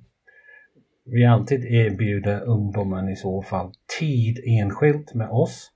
Vi 1.05 1.25
alltid 1.25 1.65
erbjuder 1.65 2.41
ungdomen 2.41 3.09
i 3.09 3.17
så 3.17 3.43
fall 3.43 3.73
tid 4.01 4.41
enskilt 4.47 5.15
med 5.15 5.29
oss 5.29 5.71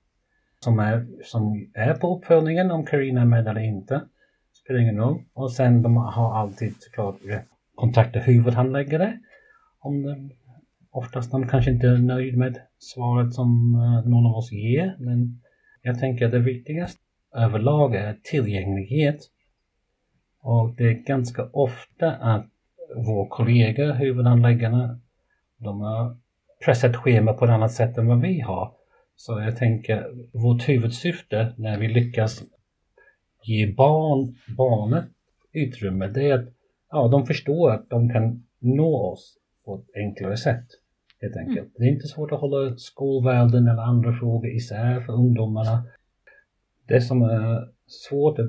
som 0.61 0.79
är, 0.79 1.07
som 1.25 1.71
är 1.75 1.95
på 1.95 2.17
uppföljningen 2.17 2.71
om 2.71 2.87
Karina 2.87 3.21
är 3.21 3.27
med 3.27 3.49
eller 3.49 3.61
inte. 3.61 4.01
Spelar 4.53 4.81
ingen 4.81 4.97
roll. 4.97 5.23
Och 5.33 5.53
sen 5.53 5.83
de 5.83 5.97
har 5.97 6.37
alltid 6.37 6.75
såklart 6.79 7.17
kontaktat 7.75 8.29
huvudhandläggare 8.29 9.19
om 9.81 10.03
de, 10.03 10.31
oftast 10.91 11.31
de 11.31 11.49
kanske 11.49 11.71
inte 11.71 11.87
är 11.87 11.99
nöjd 11.99 12.39
med 12.39 12.59
svaret 12.79 13.35
som 13.35 13.75
eh, 13.75 14.11
någon 14.11 14.27
av 14.27 14.37
oss 14.37 14.53
ger. 14.53 14.97
Men 14.99 15.43
jag 15.83 16.01
tänker 16.01 16.27
att 16.27 16.33
det 16.33 16.39
viktigaste 16.39 17.01
överlag 17.37 17.95
är 17.95 18.17
tillgänglighet. 18.23 19.19
Och 20.41 20.75
det 20.77 20.85
är 20.85 20.95
ganska 20.95 21.49
ofta 21.53 22.13
att 22.13 22.47
våra 23.07 23.29
kollegor, 23.29 23.93
huvudhandläggarna, 23.93 25.01
de 25.57 25.81
har 25.81 26.17
pressat 26.65 26.97
schema 26.97 27.33
på 27.33 27.45
ett 27.45 27.51
annat 27.51 27.73
sätt 27.73 27.99
än 27.99 28.07
vad 28.07 28.21
vi 28.21 28.41
har. 28.41 28.73
Så 29.17 29.41
jag 29.41 29.57
tänker 29.57 30.07
vårt 30.33 30.69
huvudsyfte 30.69 31.55
när 31.57 31.79
vi 31.79 31.89
lyckas 31.89 32.43
ge 33.43 33.67
barn, 33.73 34.35
barnet 34.57 35.05
utrymme 35.53 36.07
det 36.07 36.31
är 36.31 36.35
att 36.35 36.49
ja, 36.91 37.09
de 37.09 37.27
förstår 37.27 37.71
att 37.71 37.91
de 37.91 38.13
kan 38.13 38.47
nå 38.59 38.97
oss 38.97 39.39
på 39.65 39.75
ett 39.75 39.97
enklare 39.97 40.37
sätt. 40.37 40.67
Helt 41.21 41.37
enkelt. 41.37 41.59
Mm. 41.59 41.73
Det 41.75 41.85
är 41.85 41.89
inte 41.89 42.09
svårt 42.09 42.33
att 42.33 42.41
hålla 42.41 42.77
skolvärlden 42.77 43.69
eller 43.69 43.83
andra 43.83 44.13
frågor 44.13 44.51
isär 44.51 45.01
för 45.01 45.13
ungdomarna. 45.13 45.87
Det 46.89 47.01
som 47.01 47.23
är 47.23 47.69
svårt 47.87 48.39
att 48.39 48.49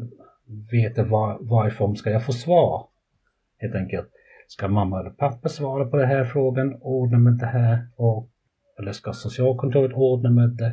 veta 0.71 1.03
var, 1.03 1.37
varifrån 1.41 1.95
ska 1.95 2.09
jag 2.09 2.25
få 2.25 2.33
svar. 2.33 2.87
Helt 3.57 3.75
enkelt. 3.75 4.07
Ska 4.47 4.67
mamma 4.67 4.99
eller 4.99 5.09
pappa 5.09 5.49
svara 5.49 5.85
på 5.85 5.97
den 5.97 6.07
här 6.07 6.25
frågan? 6.25 6.77
Ordna 6.81 7.17
med 7.17 7.33
det 7.33 7.45
här? 7.45 7.87
Och 7.95 8.29
Eller 8.79 8.91
ska 8.91 9.13
socialkontoret 9.13 9.93
ordna 9.95 10.29
med 10.29 10.49
det? 10.49 10.69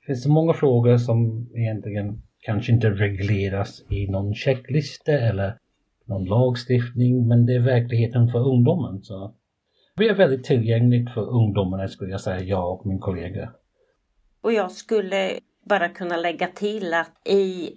Det 0.00 0.06
finns 0.06 0.22
så 0.22 0.30
många 0.30 0.52
frågor 0.52 0.96
som 0.96 1.50
egentligen 1.54 2.22
kanske 2.40 2.72
inte 2.72 2.90
regleras 2.90 3.82
i 3.90 4.06
någon 4.10 4.34
checklista 4.34 5.12
eller 5.12 5.58
någon 6.04 6.24
lagstiftning, 6.24 7.28
men 7.28 7.46
det 7.46 7.54
är 7.54 7.60
verkligheten 7.60 8.28
för 8.28 8.38
ungdomen. 8.38 9.02
Så 9.02 9.34
vi 9.96 10.08
är 10.08 10.14
väldigt 10.14 10.44
tillgängligt 10.44 11.10
för 11.10 11.30
ungdomarna 11.30 11.88
skulle 11.88 12.10
jag 12.10 12.20
säga, 12.20 12.40
jag 12.40 12.72
och 12.72 12.86
min 12.86 12.98
kollega. 12.98 13.52
Och 14.40 14.52
jag 14.52 14.70
skulle 14.70 15.30
bara 15.64 15.88
kunna 15.88 16.16
lägga 16.16 16.46
till 16.46 16.94
att 16.94 17.28
i 17.28 17.70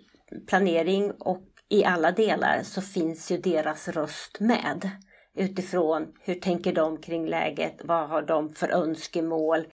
planering 0.48 1.12
och 1.12 1.51
i 1.72 1.86
alla 1.86 2.12
delar 2.12 2.64
så 2.64 2.82
finns 2.82 3.32
ju 3.32 3.38
deras 3.38 3.88
röst 3.88 4.40
med. 4.40 4.90
Utifrån 5.34 6.14
hur 6.22 6.36
tänker 6.36 6.74
de 6.74 6.98
kring 6.98 7.28
läget? 7.28 7.82
Vad 7.84 8.10
har 8.10 8.22
de 8.22 8.54
för 8.54 8.70
önskemål? 8.70 9.68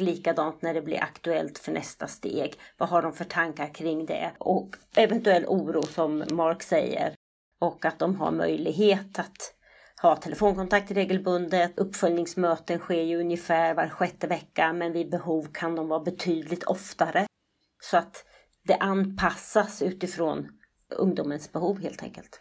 Likadant 0.00 0.62
när 0.62 0.74
det 0.74 0.82
blir 0.82 1.02
aktuellt 1.02 1.58
för 1.58 1.72
nästa 1.72 2.06
steg. 2.06 2.54
Vad 2.78 2.88
har 2.88 3.02
de 3.02 3.12
för 3.12 3.24
tankar 3.24 3.74
kring 3.74 4.06
det? 4.06 4.30
Och 4.38 4.76
eventuell 4.96 5.46
oro 5.46 5.82
som 5.82 6.24
Mark 6.30 6.62
säger. 6.62 7.14
Och 7.60 7.84
att 7.84 7.98
de 7.98 8.16
har 8.16 8.30
möjlighet 8.30 9.18
att 9.18 9.54
ha 10.02 10.16
telefonkontakt 10.16 10.90
regelbundet. 10.90 11.78
Uppföljningsmöten 11.78 12.78
sker 12.78 13.02
ju 13.02 13.20
ungefär 13.20 13.74
var 13.74 13.88
sjätte 13.88 14.26
vecka 14.26 14.72
men 14.72 14.92
vid 14.92 15.10
behov 15.10 15.46
kan 15.52 15.74
de 15.74 15.88
vara 15.88 16.00
betydligt 16.00 16.64
oftare. 16.64 17.26
Så 17.82 17.96
att 17.96 18.24
det 18.64 18.76
anpassas 18.76 19.82
utifrån 19.82 20.57
ungdomens 20.90 21.52
behov 21.52 21.80
helt 21.80 22.02
enkelt. 22.02 22.40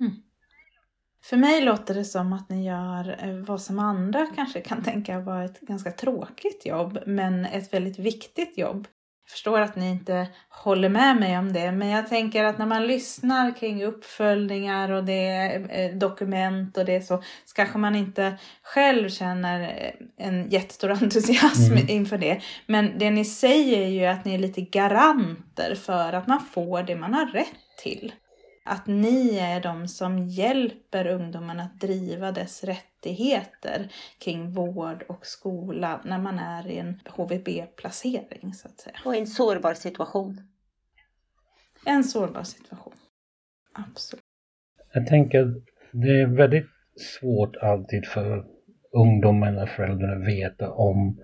Mm. 0.00 0.12
För 1.22 1.36
mig 1.36 1.60
låter 1.60 1.94
det 1.94 2.04
som 2.04 2.32
att 2.32 2.48
ni 2.48 2.66
gör 2.66 3.24
eh, 3.24 3.34
vad 3.34 3.60
som 3.60 3.78
andra 3.78 4.26
kanske 4.36 4.60
kan 4.60 4.82
tänka 4.84 5.20
vara 5.20 5.44
ett 5.44 5.60
ganska 5.60 5.92
tråkigt 5.92 6.66
jobb, 6.66 6.98
men 7.06 7.44
ett 7.44 7.74
väldigt 7.74 7.98
viktigt 7.98 8.58
jobb. 8.58 8.88
Jag 9.22 9.32
förstår 9.32 9.60
att 9.60 9.76
ni 9.76 9.90
inte 9.90 10.28
håller 10.48 10.88
med 10.88 11.16
mig 11.16 11.38
om 11.38 11.52
det, 11.52 11.72
men 11.72 11.88
jag 11.88 12.08
tänker 12.08 12.44
att 12.44 12.58
när 12.58 12.66
man 12.66 12.86
lyssnar 12.86 13.56
kring 13.56 13.84
uppföljningar 13.84 14.90
och 14.90 15.04
det 15.04 15.26
är 15.32 15.94
dokument 15.94 16.76
och 16.76 16.84
det 16.84 17.00
så, 17.00 17.22
så 17.44 17.54
kanske 17.54 17.78
man 17.78 17.96
inte 17.96 18.38
själv 18.62 19.08
känner 19.08 19.60
eh, 19.60 20.06
en 20.20 20.50
jättestor 20.50 20.90
entusiasm 21.02 21.72
mm. 21.72 21.88
inför 21.88 22.18
det. 22.18 22.40
Men 22.66 22.98
det 22.98 23.10
ni 23.10 23.24
säger 23.24 23.78
är 23.78 23.88
ju 23.88 24.04
att 24.04 24.24
ni 24.24 24.34
är 24.34 24.38
lite 24.38 24.60
garanter 24.60 25.74
för 25.74 26.12
att 26.12 26.26
man 26.26 26.40
får 26.40 26.82
det 26.82 26.96
man 26.96 27.14
har 27.14 27.26
rätt 27.26 27.54
till 27.82 28.12
att 28.64 28.86
ni 28.86 29.38
är 29.38 29.60
de 29.60 29.88
som 29.88 30.18
hjälper 30.18 31.06
ungdomen 31.06 31.60
att 31.60 31.80
driva 31.80 32.32
dess 32.32 32.64
rättigheter 32.64 33.88
kring 34.18 34.52
vård 34.52 35.04
och 35.08 35.26
skola 35.26 36.00
när 36.04 36.18
man 36.18 36.38
är 36.38 36.66
i 36.66 36.78
en 36.78 37.00
HVB-placering 37.08 38.54
så 38.54 38.68
att 38.68 38.80
säga. 38.80 38.96
Och 39.04 39.16
en 39.16 39.26
sårbar 39.26 39.74
situation. 39.74 40.42
En 41.86 42.04
sårbar 42.04 42.42
situation. 42.42 42.94
Absolut. 43.72 44.24
Jag 44.92 45.06
tänker 45.06 45.62
det 45.92 46.20
är 46.20 46.26
väldigt 46.26 46.66
svårt 46.96 47.56
alltid 47.56 48.06
för 48.06 48.46
ungdomen 48.92 49.56
eller 49.56 49.66
föräldrarna 49.66 50.26
veta 50.26 50.70
om 50.70 51.18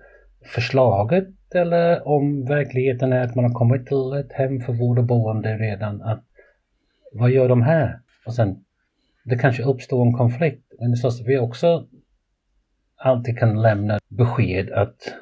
förslaget 0.45 1.27
eller 1.55 2.07
om 2.07 2.45
verkligheten 2.45 3.13
är 3.13 3.21
att 3.21 3.35
man 3.35 3.45
har 3.45 3.53
kommit 3.53 3.87
till 3.87 4.13
ett 4.13 4.33
hem 4.33 4.61
för 4.61 4.73
vård 4.73 4.99
och 4.99 5.05
boende 5.05 5.57
redan. 5.57 6.01
Att 6.01 6.23
vad 7.11 7.31
gör 7.31 7.49
de 7.49 7.61
här? 7.61 7.99
Och 8.25 8.33
sen, 8.33 8.63
det 9.23 9.37
kanske 9.37 9.63
uppstår 9.63 10.05
en 10.05 10.13
konflikt. 10.13 10.73
Men 10.79 10.91
det 10.91 10.97
så 10.97 11.07
att 11.07 11.21
vi 11.25 11.37
också 11.37 11.87
alltid 12.97 13.39
kan 13.39 13.61
lämna 13.61 13.99
besked 14.07 14.71
att 14.71 15.13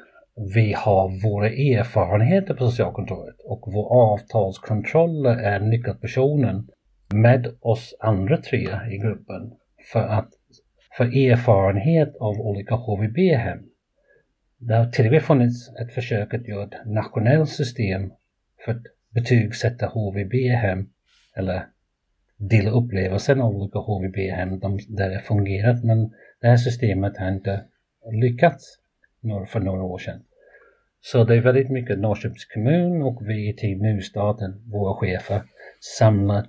vi 0.54 0.72
har 0.72 1.22
våra 1.22 1.48
erfarenheter 1.48 2.54
på 2.54 2.64
socialkontoret 2.64 3.36
och 3.44 3.72
vår 3.72 4.12
avtalskontroll 4.12 5.26
är 5.26 5.60
nyckelpersonen 5.60 6.68
med 7.14 7.56
oss 7.60 7.96
andra 8.00 8.36
tre 8.36 8.68
i 8.90 8.98
gruppen 8.98 9.52
för 9.92 10.00
att 10.00 10.28
för 10.96 11.04
erfarenhet 11.04 12.16
av 12.16 12.40
olika 12.40 12.74
HVB-hem. 12.74 13.58
Det 14.58 14.74
har 14.74 14.86
till 14.86 15.06
och 15.06 15.12
med 15.12 15.22
funnits 15.22 15.68
ett 15.68 15.94
försök 15.94 16.34
att 16.34 16.48
göra 16.48 16.64
ett 16.64 16.86
nationellt 16.86 17.50
system 17.50 18.12
för 18.64 18.72
att 18.72 18.82
betygsätta 19.10 19.86
HVB-hem 19.86 20.88
eller 21.36 21.66
dela 22.36 22.70
upplevelsen 22.70 23.40
av 23.40 23.56
olika 23.56 23.78
HVB-hem 23.78 24.60
där 24.88 25.10
det 25.10 25.20
fungerat 25.20 25.84
men 25.84 26.14
det 26.40 26.48
här 26.48 26.56
systemet 26.56 27.18
har 27.18 27.28
inte 27.28 27.64
lyckats 28.12 28.78
för 29.48 29.60
några 29.60 29.82
år 29.82 29.98
sedan. 29.98 30.22
Så 31.00 31.24
det 31.24 31.34
är 31.36 31.40
väldigt 31.40 31.70
mycket 31.70 31.98
Norrköpings 31.98 32.44
kommun 32.44 33.02
och 33.02 33.28
vi 33.28 33.48
i 33.48 33.52
Team 33.52 33.78
Nystaten, 33.78 34.62
våra 34.70 34.94
chefer, 34.94 35.42
samlar 35.98 36.46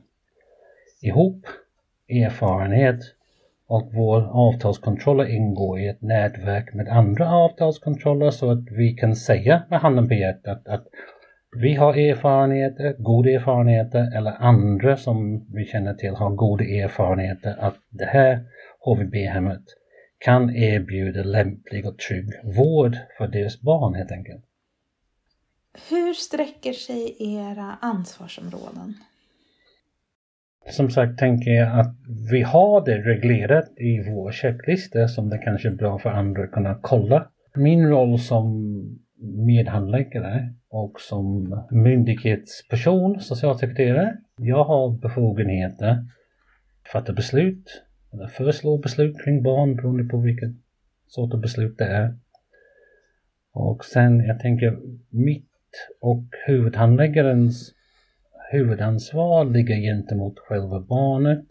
ihop 1.02 1.46
erfarenhet 2.10 3.00
och 3.68 3.90
vår 3.94 4.22
avtalskontroller 4.22 5.26
ingår 5.26 5.80
i 5.80 5.88
ett 5.88 6.02
nätverk 6.02 6.74
med 6.74 6.88
andra 6.88 7.32
avtalskontroller 7.32 8.32
så 8.32 8.52
att 8.52 8.72
vi 8.72 8.94
kan 8.94 9.16
säga 9.16 9.64
med 9.70 9.80
handen 9.80 10.08
på 10.08 10.14
hjärtat 10.14 10.68
att 10.68 10.88
vi 11.62 11.74
har 11.74 11.94
erfarenheter, 11.94 12.96
goda 13.00 13.30
erfarenheter 13.30 14.18
eller 14.18 14.32
andra 14.32 14.98
som 14.98 15.46
vi 15.54 15.66
känner 15.66 15.94
till 15.94 16.16
har 16.16 16.30
goda 16.30 16.64
erfarenheter 16.64 17.56
att 17.60 17.76
det 17.90 18.06
här 18.06 18.46
HVB-hemmet 18.80 19.64
kan 20.20 20.56
erbjuda 20.56 21.24
lämplig 21.24 21.86
och 21.86 21.98
trygg 21.98 22.30
vård 22.44 22.98
för 23.18 23.28
deras 23.28 23.62
barn 23.62 23.94
helt 23.94 24.12
enkelt. 24.12 24.44
Hur 25.90 26.14
sträcker 26.14 26.74
sig 26.74 27.16
era 27.20 27.78
ansvarsområden? 27.82 28.94
Som 30.70 30.90
sagt 30.90 31.20
tänker 31.20 31.52
jag 31.52 31.80
att 31.80 31.96
vi 32.32 32.42
har 32.42 32.86
det 32.86 32.98
reglerat 32.98 33.70
i 33.78 34.10
vår 34.10 34.32
checklista 34.32 35.08
som 35.08 35.30
det 35.30 35.38
kanske 35.38 35.68
är 35.68 35.74
bra 35.74 36.00
för 36.00 36.10
andra 36.10 36.44
att 36.44 36.52
kunna 36.52 36.80
kolla. 36.82 37.28
Min 37.56 37.90
roll 37.90 38.20
som 38.20 38.74
medhandläggare 39.20 40.54
och 40.70 41.02
som 41.02 41.60
myndighetsperson, 41.72 43.22
socialsekreterare. 43.22 44.18
Jag 44.38 44.64
har 44.64 44.90
befogenheter 44.90 45.88
att 45.88 46.92
fatta 46.92 47.14
beslut 47.14 47.84
eller 48.14 48.28
föreslå 48.28 48.78
beslut 48.78 49.24
kring 49.24 49.44
barn 49.44 49.76
beroende 49.76 50.04
på 50.04 50.18
vilket 50.18 50.52
sort 51.08 51.34
av 51.34 51.40
beslut 51.40 51.78
det 51.78 51.86
är. 51.86 52.16
Och 53.54 53.86
sen, 53.86 54.20
jag 54.20 54.40
tänker, 54.40 54.78
mitt 55.10 55.50
och 56.02 56.24
huvudhandläggarens 56.48 57.74
huvudansvar 58.52 59.46
ligger 59.46 59.76
gentemot 59.76 60.40
själva 60.40 60.80
barnet 60.80 61.46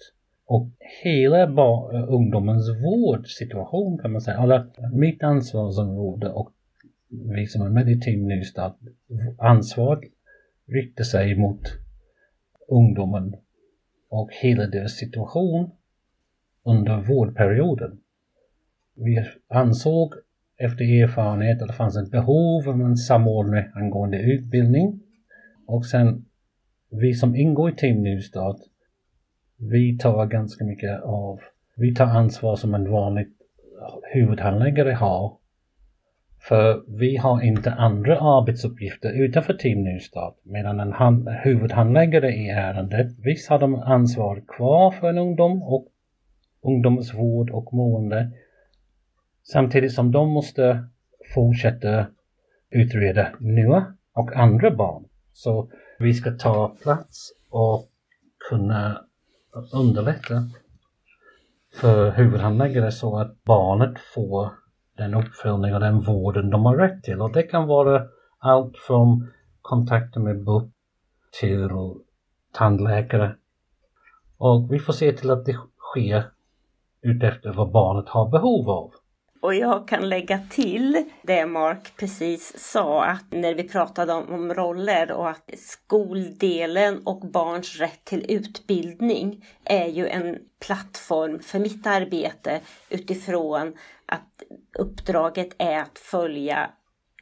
och 0.47 0.69
hela 1.03 1.47
ungdomens 2.09 2.69
vårdsituation 2.69 3.99
kan 3.99 4.13
man 4.13 4.21
säga. 4.21 4.37
Alla, 4.37 4.67
mitt 4.93 5.23
ansvarsområde 5.23 6.29
och 6.29 6.53
vi 7.09 7.47
som 7.47 7.63
är 7.63 7.71
med 7.71 7.89
i 7.89 8.01
Team 8.01 8.29
Nystart, 8.29 8.77
ansvaret 9.39 10.01
riktar 10.67 11.05
sig 11.05 11.37
mot 11.37 11.61
ungdomen 12.69 13.37
och 14.09 14.31
hela 14.43 14.67
deras 14.67 14.93
situation 14.93 15.71
under 16.65 16.97
vårdperioden. 16.97 18.01
Vi 18.95 19.25
ansåg 19.49 20.15
efter 20.57 21.03
erfarenhet 21.03 21.63
att 21.63 21.69
det 21.69 21.75
fanns 21.75 21.97
ett 21.97 22.11
behov 22.11 22.69
av 22.69 22.81
en 22.81 22.97
samordning 22.97 23.65
angående 23.75 24.19
utbildning 24.19 25.01
och 25.67 25.87
sen 25.87 26.26
vi 27.01 27.15
som 27.15 27.37
ingår 27.37 27.71
i 27.71 27.75
Team 27.75 28.03
Nystart, 28.03 28.57
vi 29.59 29.99
tar 29.99 30.27
ganska 30.27 30.65
mycket 30.65 31.03
av, 31.03 31.41
vi 31.77 31.95
tar 31.95 32.07
ansvar 32.07 32.57
som 32.57 32.75
en 32.75 32.91
vanlig 32.91 33.27
huvudhandläggare 34.13 34.93
har 34.93 35.37
för 36.49 36.85
vi 36.99 37.17
har 37.17 37.43
inte 37.43 37.73
andra 37.73 38.21
arbetsuppgifter 38.21 39.13
utanför 39.13 39.55
Team 39.55 39.85
Nystart 39.85 40.35
medan 40.43 40.81
en 40.81 40.93
hand, 40.93 41.29
huvudhandläggare 41.29 42.31
i 42.31 42.49
ärendet, 42.49 43.07
visst 43.19 43.49
har 43.49 43.59
de 43.59 43.75
ansvar 43.75 44.43
kvar 44.49 44.91
för 44.91 45.09
en 45.09 45.19
ungdom 45.19 45.63
och 45.63 45.89
ungdomens 46.63 47.15
vård 47.15 47.51
och 47.51 47.75
mående 47.75 48.31
samtidigt 49.43 49.93
som 49.93 50.13
de 50.13 50.29
måste 50.29 50.85
fortsätta 51.35 52.07
utreda 52.71 53.29
nya 53.41 53.87
och 54.13 54.37
andra 54.37 54.71
barn. 54.71 55.05
Så 55.33 55.71
vi 55.99 56.15
ska 56.15 56.31
ta 56.31 56.77
plats 56.83 57.33
och 57.51 57.89
kunna 58.49 59.03
underlätta 59.73 60.51
för 61.75 62.11
huvudhandläggare 62.11 62.93
så 62.93 63.19
att 63.19 63.45
barnet 63.45 63.99
får 64.15 64.51
den 64.97 65.15
uppföljning 65.15 65.75
och 65.75 65.81
den 65.81 66.01
vården 66.01 66.51
de 66.51 66.65
har 66.65 66.77
rätt 66.77 67.03
till. 67.03 67.21
Och 67.21 67.33
det 67.33 67.43
kan 67.43 67.67
vara 67.67 68.07
allt 68.39 68.79
från 68.79 69.33
kontakter 69.63 70.21
med 70.21 70.45
BUP 70.45 70.73
till 71.41 71.71
tandläkare. 72.53 73.37
Och 74.37 74.73
vi 74.73 74.79
får 74.79 74.93
se 74.93 75.13
till 75.13 75.31
att 75.31 75.45
det 75.45 75.57
sker 75.79 76.31
utefter 77.03 77.53
vad 77.53 77.73
barnet 77.73 78.09
har 78.09 78.31
behov 78.31 78.71
av. 78.71 78.93
Och 79.47 79.55
jag 79.55 79.89
kan 79.89 80.09
lägga 80.09 80.39
till 80.51 81.05
det 81.23 81.47
Mark 81.47 81.93
precis 81.97 82.59
sa, 82.59 83.05
att 83.05 83.25
när 83.31 83.55
vi 83.55 83.69
pratade 83.69 84.13
om, 84.13 84.33
om, 84.33 84.55
roller 84.55 85.13
och 85.13 85.31
att 85.31 85.51
skoldelen 85.57 87.07
och 87.07 87.21
barns 87.21 87.81
rätt 87.81 88.05
till 88.05 88.27
utbildning 88.29 89.45
är 89.65 89.87
ju 89.87 90.09
en 90.09 90.39
plattform 90.61 91.41
för 91.41 91.59
mitt 91.59 91.87
arbete 91.87 92.61
utifrån 92.91 93.75
att 94.07 94.43
uppdraget 94.79 95.55
är 95.59 95.79
att 95.79 95.99
följa 95.99 96.71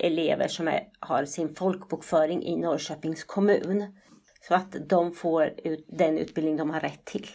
elever 0.01 0.49
som 0.49 0.69
är, 0.69 0.89
har 1.01 1.25
sin 1.25 1.55
folkbokföring 1.55 2.43
i 2.43 2.57
Norrköpings 2.57 3.25
kommun. 3.25 4.01
Så 4.49 4.55
att 4.55 4.77
de 4.89 5.13
får 5.13 5.53
ut 5.65 5.87
den 5.89 6.19
utbildning 6.19 6.57
de 6.57 6.71
har 6.71 6.81
rätt 6.81 7.05
till. 7.05 7.29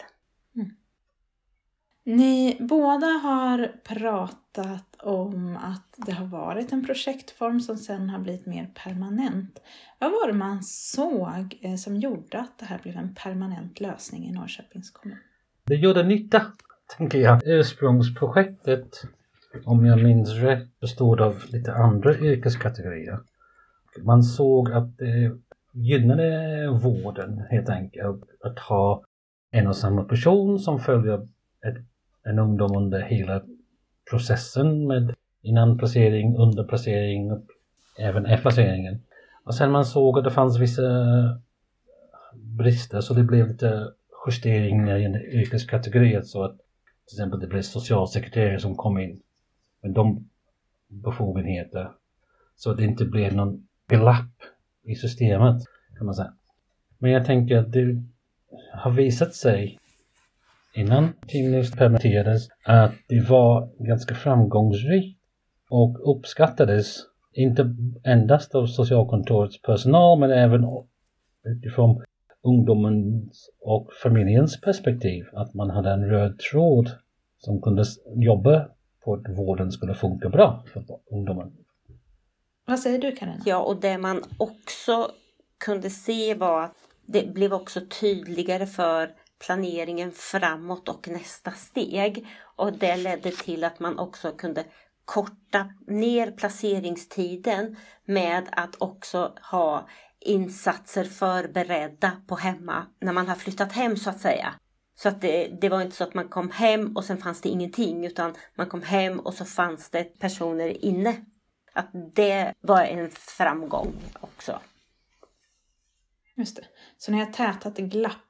Ni 2.10 2.58
båda 2.60 3.08
har 3.08 3.72
pratat 3.84 4.96
om 5.04 5.58
att 5.62 6.06
det 6.06 6.12
har 6.12 6.26
varit 6.26 6.72
en 6.72 6.86
projektform 6.86 7.60
som 7.60 7.78
sen 7.78 8.10
har 8.10 8.20
blivit 8.20 8.46
mer 8.46 8.72
permanent. 8.84 9.62
Vad 10.00 10.12
var 10.12 10.28
det 10.28 10.34
man 10.34 10.64
såg 10.64 11.60
eh, 11.62 11.76
som 11.76 11.96
gjorde 11.96 12.40
att 12.40 12.60
det 12.60 12.66
här 12.66 12.80
blev 12.84 12.98
en 12.98 13.16
permanent 13.16 13.80
lösning 13.80 14.28
i 14.28 14.32
Norrköpings 14.32 14.92
kommun? 14.92 15.18
Det 15.66 15.76
gjorde 15.76 16.04
nytta, 16.04 16.42
tänker 16.98 17.20
jag. 17.20 17.42
Ursprungsprojektet, 17.46 19.02
om 19.66 19.86
jag 19.86 20.04
minns 20.04 20.30
rätt, 20.30 20.80
bestod 20.80 21.22
av 21.22 21.44
lite 21.48 21.74
andra 21.74 22.18
yrkeskategorier. 22.18 23.20
Man 24.04 24.24
såg 24.24 24.72
att 24.72 24.98
det 24.98 25.32
gynnade 25.74 26.68
vården 26.70 27.44
helt 27.50 27.70
enkelt 27.70 28.24
att 28.44 28.60
ha 28.60 29.04
en 29.52 29.68
och 29.68 29.76
samma 29.76 30.04
person 30.04 30.60
som 30.60 30.80
följer 30.80 31.28
ett, 31.68 31.78
en 32.24 32.40
ungdom 32.40 32.78
under 32.78 33.02
hela 33.02 33.42
processen 34.10 34.88
med 34.88 35.16
innan 35.42 35.78
placering, 35.78 36.38
under 36.38 36.64
placering 36.64 37.32
och 37.32 37.44
även 38.00 38.26
efter 38.26 38.42
placeringen. 38.42 39.02
Och 39.44 39.56
sen 39.56 39.72
man 39.72 39.86
såg 39.86 40.18
att 40.18 40.24
det 40.24 40.32
fanns 40.32 40.60
vissa 40.60 40.84
eh, 40.84 41.38
brister 42.34 43.02
så 43.02 43.14
det 43.14 43.24
blev 43.24 43.48
lite 43.48 43.88
justeringar 44.28 44.98
i 44.98 45.06
en 45.06 45.16
yrkeskategori 45.16 46.24
så 46.24 46.44
att 46.44 46.58
till 47.08 47.16
exempel 47.16 47.40
det 47.40 47.48
blev 47.48 47.62
socialsekreterare 47.62 48.60
som 48.60 48.76
kom 48.76 48.98
in 48.98 49.22
med 49.82 49.92
de 49.92 50.30
befogenheter 50.88 51.92
så 52.56 52.72
att 52.72 52.78
det 52.78 52.84
inte 52.84 53.06
blev 53.06 53.36
någon 53.36 53.68
glapp 53.88 54.44
i 54.84 54.96
systemet 54.96 55.64
kan 55.98 56.06
man 56.06 56.16
säga. 56.16 56.34
Men 56.98 57.12
jag 57.12 57.26
tänker 57.26 57.58
att 57.58 57.72
det 57.72 58.04
har 58.74 58.92
visat 58.92 59.36
sig 59.36 59.80
innan 60.80 61.14
Timnus 61.28 61.72
permitterades 61.72 62.48
att 62.66 62.92
det 63.08 63.30
var 63.30 63.70
ganska 63.88 64.16
framgångsrikt 64.16 65.20
och 65.70 66.18
uppskattades 66.18 66.98
inte 67.34 67.76
endast 68.04 68.56
av 68.56 68.66
socialkontorets 68.66 69.62
personal 69.62 70.20
men 70.20 70.32
även 70.32 70.66
utifrån 71.44 72.04
ungdomens 72.44 73.50
och 73.62 73.88
familjens 74.04 74.62
perspektiv. 74.62 75.26
Att 75.34 75.54
man 75.54 75.70
hade 75.70 75.92
en 75.92 76.06
röd 76.06 76.40
tråd 76.52 76.92
som 77.38 77.62
kunde 77.62 77.84
jobba 78.16 78.66
på 79.04 79.14
att 79.14 79.38
vården 79.38 79.72
skulle 79.72 79.94
funka 79.94 80.30
bra 80.30 80.64
för 80.74 80.84
ungdomen. 81.12 81.52
Vad 82.66 82.80
säger 82.80 83.00
du 83.00 83.12
Karin? 83.12 83.42
Ja, 83.46 83.64
och 83.64 83.82
det 83.82 83.98
man 83.98 84.24
också 84.38 85.12
kunde 85.58 85.90
se 85.90 86.34
var 86.34 86.64
att 86.64 86.76
det 87.06 87.34
blev 87.34 87.54
också 87.54 87.80
tydligare 88.02 88.66
för 88.66 89.10
planeringen 89.40 90.12
framåt 90.12 90.90
och 90.90 91.08
nästa 91.08 91.52
steg. 91.52 92.28
Och 92.56 92.74
det 92.74 92.98
ledde 92.98 93.32
till 93.32 93.64
att 93.64 93.80
man 93.80 94.00
också 94.00 94.32
kunde 94.32 94.66
korta 95.06 95.74
ner 95.88 96.32
placeringstiden 96.32 97.76
med 98.06 98.50
att 98.52 98.76
också 98.78 99.34
ha 99.52 99.88
insatser 100.20 101.04
förberedda 101.04 102.12
på 102.28 102.36
hemma 102.36 102.86
när 103.00 103.14
man 103.14 103.28
har 103.28 103.36
flyttat 103.36 103.72
hem 103.72 103.98
så 103.98 104.10
att 104.10 104.20
säga. 104.20 104.54
Så 104.96 105.10
att 105.10 105.22
det, 105.22 105.48
det, 105.62 105.70
var 105.70 105.82
inte 105.82 105.96
så 105.96 106.04
att 106.04 106.14
man 106.14 106.30
kom 106.30 106.52
hem 106.52 106.98
och 106.98 107.06
sen 107.06 107.18
fanns 107.18 107.42
det 107.42 107.50
ingenting 107.50 108.06
utan 108.06 108.36
man 108.56 108.68
kom 108.68 108.82
hem 108.82 109.20
och 109.20 109.34
så 109.34 109.46
fanns 109.46 109.90
det 109.90 110.20
personer 110.20 110.86
inne. 110.86 111.26
Att 111.74 111.90
det 112.16 112.54
var 112.62 112.82
en 112.82 113.12
framgång 113.12 113.94
också. 114.20 114.60
Just 116.36 116.56
det. 116.56 116.64
Så 116.98 117.12
ni 117.12 117.20
har 117.20 117.26
tätat 117.26 117.80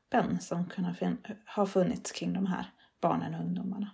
glappen 0.10 0.40
som 0.40 0.66
kunde 0.66 0.96
ha 1.56 1.66
funnits 1.66 2.12
kring 2.12 2.34
de 2.34 2.46
här 2.46 2.66
barnen 3.02 3.36
och 3.36 3.42
ungdomarna. 3.42 3.92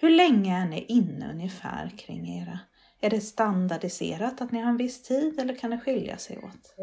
Hur 0.00 0.10
länge 0.10 0.62
är 0.62 0.66
ni 0.66 0.84
inne 0.88 1.30
ungefär 1.32 1.90
kring 1.98 2.28
era 2.28 2.58
är 3.02 3.10
det 3.10 3.20
standardiserat 3.20 4.40
att 4.40 4.52
ni 4.52 4.60
har 4.60 4.70
en 4.70 4.76
viss 4.76 5.02
tid 5.02 5.40
eller 5.40 5.54
kan 5.54 5.70
det 5.70 5.78
skilja 5.78 6.16
sig 6.16 6.36
åt? 6.36 6.74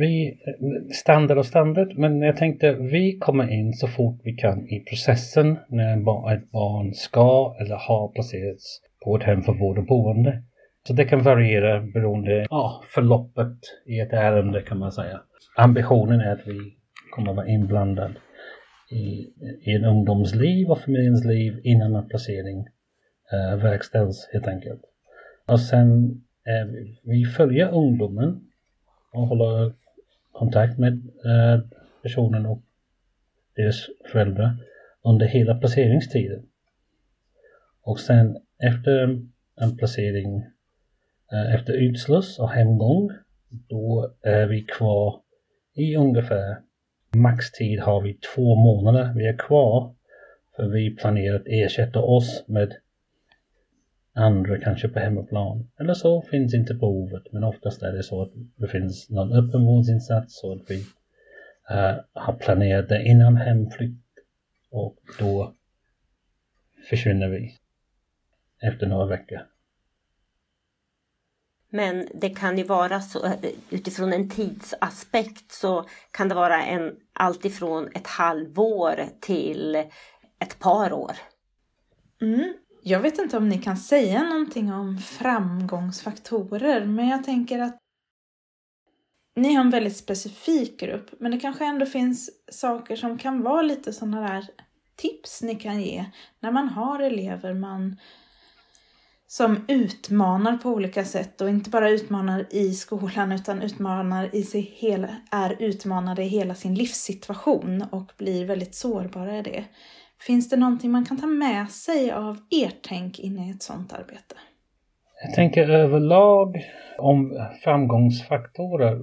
Vi, 0.00 0.38
standard 0.94 1.38
och 1.38 1.46
standard, 1.46 1.98
men 1.98 2.22
jag 2.22 2.36
tänkte 2.36 2.72
vi 2.72 3.18
kommer 3.18 3.52
in 3.52 3.72
så 3.72 3.88
fort 3.88 4.20
vi 4.24 4.32
kan 4.32 4.68
i 4.68 4.80
processen 4.80 5.58
när 5.68 6.32
ett 6.34 6.50
barn 6.50 6.94
ska 6.94 7.56
eller 7.60 7.76
har 7.76 8.08
placerats 8.08 8.80
på 9.04 9.16
ett 9.16 9.22
hem 9.22 9.42
för 9.42 9.52
vård 9.52 9.78
och 9.78 9.86
boende. 9.86 10.42
Så 10.86 10.92
det 10.92 11.04
kan 11.04 11.22
variera 11.22 11.80
beroende 11.80 12.46
på 12.50 12.84
förloppet 12.94 13.58
i 13.86 14.00
ett 14.00 14.12
ärende 14.12 14.62
kan 14.62 14.78
man 14.78 14.92
säga. 14.92 15.20
Ambitionen 15.56 16.20
är 16.20 16.32
att 16.32 16.46
vi 16.46 16.58
kommer 17.10 17.30
att 17.30 17.36
vara 17.36 17.48
inblandade 17.48 18.14
i, 18.88 19.32
i 19.60 19.72
en 19.72 19.84
ungdomsliv 19.84 20.70
och 20.70 20.80
familjens 20.80 21.24
liv 21.24 21.60
innan 21.64 21.94
en 21.94 22.08
placering 22.08 22.68
eh, 23.32 23.56
verkställs 23.56 24.28
helt 24.32 24.46
enkelt. 24.46 24.82
Och 25.46 25.60
sen 25.60 26.20
eh, 26.46 26.66
vi 27.02 27.24
följer 27.24 27.74
ungdomen 27.74 28.40
och 29.12 29.26
håller 29.26 29.72
kontakt 30.32 30.78
med 30.78 30.92
eh, 31.24 31.60
personen 32.02 32.46
och 32.46 32.62
deras 33.56 33.86
föräldrar 34.12 34.56
under 35.02 35.26
hela 35.26 35.54
placeringstiden. 35.54 36.46
Och 37.82 38.00
sen 38.00 38.38
efter 38.58 39.22
en 39.60 39.76
placering, 39.76 40.38
eh, 41.32 41.54
efter 41.54 41.72
utsluss 41.72 42.38
och 42.38 42.50
hemgång, 42.50 43.10
då 43.48 44.14
är 44.22 44.46
vi 44.46 44.62
kvar 44.62 45.20
i 45.74 45.96
ungefär 45.96 46.56
maxtid 47.16 47.80
har 47.80 48.00
vi 48.00 48.14
två 48.14 48.54
månader 48.54 49.12
vi 49.16 49.26
är 49.26 49.36
kvar. 49.36 49.94
För 50.56 50.68
vi 50.68 50.96
planerar 50.96 51.36
att 51.36 51.46
ersätta 51.46 52.00
oss 52.00 52.44
med 52.46 52.74
andra 54.14 54.58
kanske 54.58 54.88
på 54.88 54.98
hemmaplan. 54.98 55.70
Eller 55.80 55.94
så 55.94 56.22
finns 56.22 56.54
inte 56.54 56.74
behovet, 56.74 57.32
men 57.32 57.44
oftast 57.44 57.82
är 57.82 57.92
det 57.92 58.02
så 58.02 58.22
att 58.22 58.30
det 58.56 58.68
finns 58.68 59.10
någon 59.10 59.32
öppenvårdsinsats 59.32 60.40
så 60.40 60.52
att 60.52 60.70
vi 60.70 60.76
uh, 61.70 62.00
har 62.12 62.32
planerat 62.32 62.88
det 62.88 63.04
innan 63.04 63.36
hemflytt 63.36 64.02
och 64.70 64.96
då 65.18 65.54
försvinner 66.90 67.28
vi 67.28 67.54
efter 68.62 68.86
några 68.86 69.06
veckor. 69.06 69.40
Men 71.70 72.08
det 72.14 72.28
kan 72.28 72.58
ju 72.58 72.64
vara 72.64 73.00
så 73.00 73.24
eh, 73.24 73.50
utifrån 73.70 74.12
en 74.12 74.30
tidsaspekt 74.30 75.52
så 75.52 75.84
kan 76.10 76.28
det 76.28 76.34
vara 76.34 76.64
en 76.64 76.96
alltifrån 77.12 77.88
ett 77.94 78.06
halvår 78.06 79.08
till 79.20 79.76
ett 80.38 80.58
par 80.58 80.92
år. 80.92 81.16
Mm. 82.20 82.54
Jag 82.82 83.00
vet 83.00 83.18
inte 83.18 83.36
om 83.36 83.48
ni 83.48 83.58
kan 83.58 83.76
säga 83.76 84.22
någonting 84.22 84.72
om 84.72 84.98
framgångsfaktorer, 84.98 86.84
men 86.84 87.08
jag 87.08 87.24
tänker 87.24 87.58
att 87.58 87.78
ni 89.36 89.54
har 89.54 89.64
en 89.64 89.70
väldigt 89.70 89.96
specifik 89.96 90.80
grupp, 90.80 91.10
men 91.20 91.30
det 91.30 91.40
kanske 91.40 91.64
ändå 91.64 91.86
finns 91.86 92.30
saker 92.52 92.96
som 92.96 93.18
kan 93.18 93.42
vara 93.42 93.62
lite 93.62 93.92
sådana 93.92 94.20
där 94.20 94.46
tips 94.96 95.42
ni 95.42 95.54
kan 95.54 95.82
ge 95.82 96.04
när 96.40 96.50
man 96.50 96.68
har 96.68 97.00
elever 97.00 97.54
man 97.54 97.96
som 99.26 99.64
utmanar 99.68 100.56
på 100.56 100.70
olika 100.70 101.04
sätt 101.04 101.40
och 101.40 101.48
inte 101.48 101.70
bara 101.70 101.90
utmanar 101.90 102.46
i 102.50 102.72
skolan 102.72 103.32
utan 103.32 103.62
utmanar 103.62 104.34
i 104.34 104.42
sig 104.42 104.60
hela, 104.60 105.08
är 105.30 105.56
utmanade 105.58 106.22
i 106.22 106.28
hela 106.28 106.54
sin 106.54 106.74
livssituation 106.74 107.84
och 107.90 108.12
blir 108.18 108.44
väldigt 108.44 108.74
sårbara 108.74 109.38
i 109.38 109.42
det. 109.42 109.64
Finns 110.20 110.48
det 110.48 110.56
någonting 110.56 110.90
man 110.90 111.04
kan 111.04 111.20
ta 111.20 111.26
med 111.26 111.70
sig 111.70 112.10
av 112.10 112.38
ert 112.64 112.88
tänk 112.88 113.18
in 113.18 113.38
i 113.38 113.50
ett 113.50 113.62
sådant 113.62 113.92
arbete? 113.92 114.34
Jag 115.24 115.34
tänker 115.34 115.70
överlag 115.70 116.56
om 116.98 117.46
framgångsfaktorer. 117.64 119.00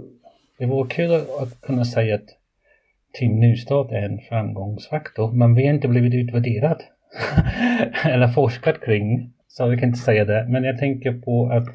Det 0.59 0.65
vore 0.65 0.89
kul 0.89 1.13
att 1.13 1.61
kunna 1.61 1.85
säga 1.85 2.15
att 2.15 2.29
Team 3.19 3.39
Nystart 3.39 3.91
är 3.91 4.05
en 4.05 4.19
framgångsfaktor, 4.29 5.31
men 5.31 5.55
vi 5.55 5.67
har 5.67 5.73
inte 5.73 5.87
blivit 5.87 6.13
utvärderad 6.13 6.83
eller 8.05 8.27
forskat 8.27 8.81
kring. 8.81 9.32
Så 9.55 9.67
vi 9.67 9.77
kan 9.77 9.89
inte 9.89 9.99
säga 9.99 10.25
det, 10.25 10.45
men 10.49 10.63
jag 10.63 10.77
tänker 10.77 11.11
på 11.11 11.49
att 11.49 11.67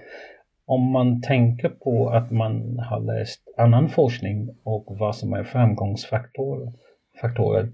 om 0.66 0.92
man 0.92 1.22
tänker 1.22 1.68
på 1.68 2.08
att 2.08 2.30
man 2.30 2.78
har 2.78 3.00
läst 3.00 3.40
annan 3.56 3.88
forskning 3.88 4.48
och 4.64 4.96
vad 4.98 5.16
som 5.16 5.32
är 5.32 5.44
framgångsfaktorer 5.44 6.72
faktorer 7.20 7.72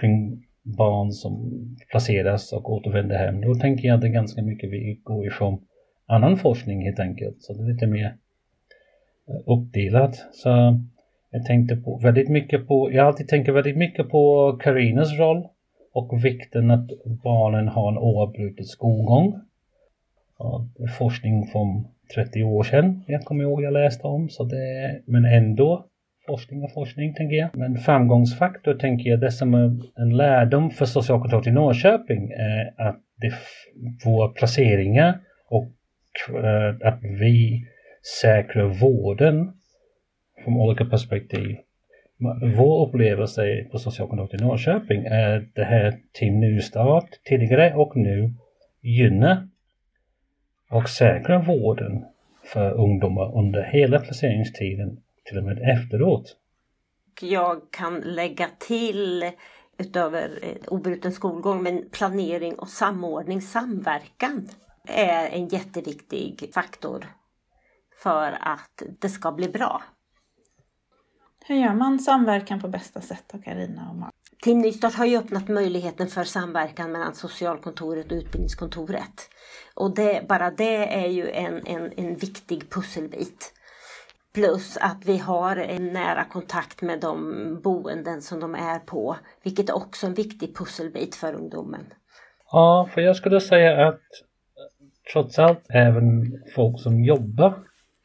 kring 0.00 0.44
barn 0.62 1.12
som 1.12 1.52
placeras 1.90 2.52
och 2.52 2.72
återvänder 2.72 3.16
hem. 3.16 3.40
Då 3.40 3.54
tänker 3.54 3.88
jag 3.88 3.94
att 3.94 4.00
det 4.00 4.06
är 4.06 4.12
ganska 4.12 4.42
mycket 4.42 4.70
vi 4.70 5.00
går 5.04 5.26
ifrån 5.26 5.58
annan 6.06 6.36
forskning 6.36 6.84
helt 6.84 7.00
enkelt. 7.00 7.42
Så 7.42 7.52
det 7.52 7.62
är 7.62 7.72
lite 7.72 7.86
mer 7.86 8.16
eh, 9.28 9.40
uppdelat. 9.46 10.14
Så 10.32 10.48
jag 11.30 11.46
tänkte 11.46 11.76
på 11.76 12.00
väldigt 12.02 12.28
mycket 12.28 12.68
på, 12.68 12.92
jag 12.92 13.06
alltid 13.06 13.28
tänker 13.28 13.52
väldigt 13.52 13.76
mycket 13.76 14.08
på 14.08 14.52
Karinas 14.62 15.18
roll 15.18 15.48
och 15.98 16.24
vikten 16.24 16.70
att 16.70 16.88
barnen 17.04 17.68
har 17.68 17.92
en 17.92 17.98
oavbruten 17.98 18.64
skolgång. 18.64 19.40
forskning 20.98 21.46
från 21.46 21.88
30 22.14 22.42
år 22.42 22.62
sedan, 22.62 23.04
jag 23.06 23.24
kommer 23.24 23.44
ihåg 23.44 23.62
jag 23.62 23.72
läste 23.72 24.06
om, 24.06 24.28
så 24.28 24.44
det, 24.44 25.00
men 25.06 25.24
ändå 25.24 25.86
forskning 26.26 26.62
och 26.62 26.72
forskning 26.72 27.14
tänker 27.14 27.36
jag. 27.36 27.56
Men 27.56 27.78
framgångsfaktor 27.78 28.74
tänker 28.74 29.10
jag, 29.10 29.20
det 29.20 29.32
som 29.32 29.54
är 29.54 29.76
en 30.02 30.16
lärdom 30.16 30.70
för 30.70 30.84
socialkontoret 30.84 31.46
i 31.46 31.50
Norrköping 31.50 32.30
är 32.30 32.74
att 32.76 33.00
det, 33.16 33.32
våra 34.04 34.28
placeringar 34.28 35.20
och 35.48 35.72
eh, 36.44 36.88
att 36.88 36.98
vi 37.02 37.66
säkrar 38.22 38.68
vården 38.68 39.52
från 40.44 40.56
olika 40.56 40.84
perspektiv. 40.84 41.56
Vår 42.56 42.88
upplevelse 42.88 43.64
på 43.72 43.78
socialkontoret 43.78 44.34
i 44.34 44.44
Norrköping 44.44 45.04
är 45.04 45.48
det 45.54 45.64
här 45.64 46.00
Team 46.12 46.40
Nystart 46.40 47.08
tidigare 47.24 47.74
och 47.74 47.96
nu 47.96 48.34
gynnar 48.80 49.48
och 50.70 50.88
säkra 50.88 51.38
vården 51.38 52.04
för 52.44 52.72
ungdomar 52.72 53.38
under 53.38 53.62
hela 53.62 54.00
placeringstiden, 54.00 55.00
till 55.24 55.38
och 55.38 55.44
med 55.44 55.58
efteråt. 55.58 56.36
Jag 57.20 57.70
kan 57.70 58.00
lägga 58.00 58.48
till 58.58 59.30
utöver 59.78 60.38
eh, 60.42 60.68
obruten 60.68 61.12
skolgång, 61.12 61.62
men 61.62 61.90
planering 61.90 62.54
och 62.54 62.68
samordning, 62.68 63.42
samverkan 63.42 64.48
är 64.88 65.28
en 65.28 65.48
jätteviktig 65.48 66.50
faktor 66.54 67.06
för 68.02 68.32
att 68.40 68.82
det 69.00 69.08
ska 69.08 69.32
bli 69.32 69.48
bra. 69.48 69.82
Hur 71.48 71.56
gör 71.56 71.74
man 71.74 71.98
samverkan 71.98 72.60
på 72.60 72.68
bästa 72.68 73.00
sätt 73.00 73.24
då, 73.32 73.38
Carina 73.38 73.90
och 73.90 73.96
Mark? 73.96 74.12
Team 74.42 74.58
Nystart 74.58 74.94
har 74.94 75.06
ju 75.06 75.18
öppnat 75.18 75.48
möjligheten 75.48 76.06
för 76.06 76.24
samverkan 76.24 76.92
mellan 76.92 77.14
socialkontoret 77.14 78.12
och 78.12 78.16
utbildningskontoret. 78.16 79.30
Och 79.74 79.94
det, 79.94 80.28
bara 80.28 80.50
det 80.50 80.94
är 80.94 81.06
ju 81.06 81.30
en, 81.30 81.66
en, 81.66 81.92
en 81.96 82.16
viktig 82.16 82.70
pusselbit. 82.70 83.52
Plus 84.34 84.76
att 84.76 85.04
vi 85.04 85.18
har 85.18 85.56
en 85.56 85.92
nära 85.92 86.24
kontakt 86.24 86.82
med 86.82 87.00
de 87.00 87.60
boenden 87.64 88.22
som 88.22 88.40
de 88.40 88.54
är 88.54 88.78
på, 88.78 89.16
vilket 89.42 89.68
är 89.68 89.76
också 89.76 90.06
en 90.06 90.14
viktig 90.14 90.56
pusselbit 90.56 91.14
för 91.14 91.34
ungdomen. 91.34 91.86
Ja, 92.50 92.88
för 92.94 93.00
jag 93.00 93.16
skulle 93.16 93.40
säga 93.40 93.88
att 93.88 94.00
trots 95.12 95.38
allt 95.38 95.66
även 95.70 96.32
folk 96.54 96.80
som 96.80 97.04
jobbar 97.04 97.54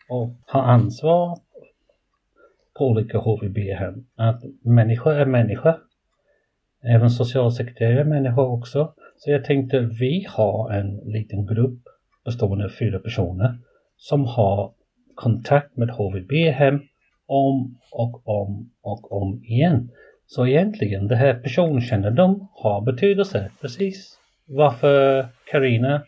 och 0.10 0.30
har 0.46 0.62
ansvar 0.62 1.40
på 2.78 2.88
olika 2.88 3.18
HVB-hem, 3.18 4.06
att 4.16 4.42
människor 4.62 5.14
är 5.14 5.26
människor. 5.26 5.76
Även 6.84 7.10
socialsekreterare 7.10 8.00
är 8.00 8.04
människor 8.04 8.52
också. 8.52 8.94
Så 9.18 9.32
jag 9.32 9.46
tänkte 9.46 9.80
vi 9.80 10.26
har 10.30 10.72
en 10.72 10.98
liten 10.98 11.46
grupp 11.46 11.80
bestående 12.26 12.66
av 12.66 12.70
fyra 12.70 13.00
personer 13.00 13.58
som 13.98 14.26
har 14.26 14.72
kontakt 15.16 15.78
med 15.78 15.90
HVB-hem 15.90 16.80
om 17.26 17.78
och 17.92 18.28
om 18.28 18.72
och 18.82 19.12
om 19.12 19.44
igen. 19.44 19.92
Så 20.26 20.48
egentligen 20.48 21.08
det 21.08 21.16
här 21.16 21.34
personkännedom 21.34 22.48
har 22.54 22.82
betydelse. 22.82 23.52
Precis 23.62 24.20
varför 24.46 25.28
Karina 25.52 26.04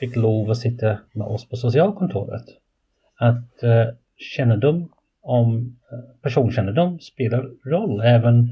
fick 0.00 0.16
lov 0.16 0.50
att 0.50 0.58
sitta 0.58 0.98
med 1.12 1.26
oss 1.26 1.48
på 1.48 1.56
socialkontoret. 1.56 2.44
Att 3.18 3.62
eh, 3.62 3.86
kännedom 4.16 4.88
om 5.26 5.76
eh, 5.92 6.22
personkännedom 6.22 6.98
spelar 6.98 7.70
roll 7.70 8.00
även 8.00 8.50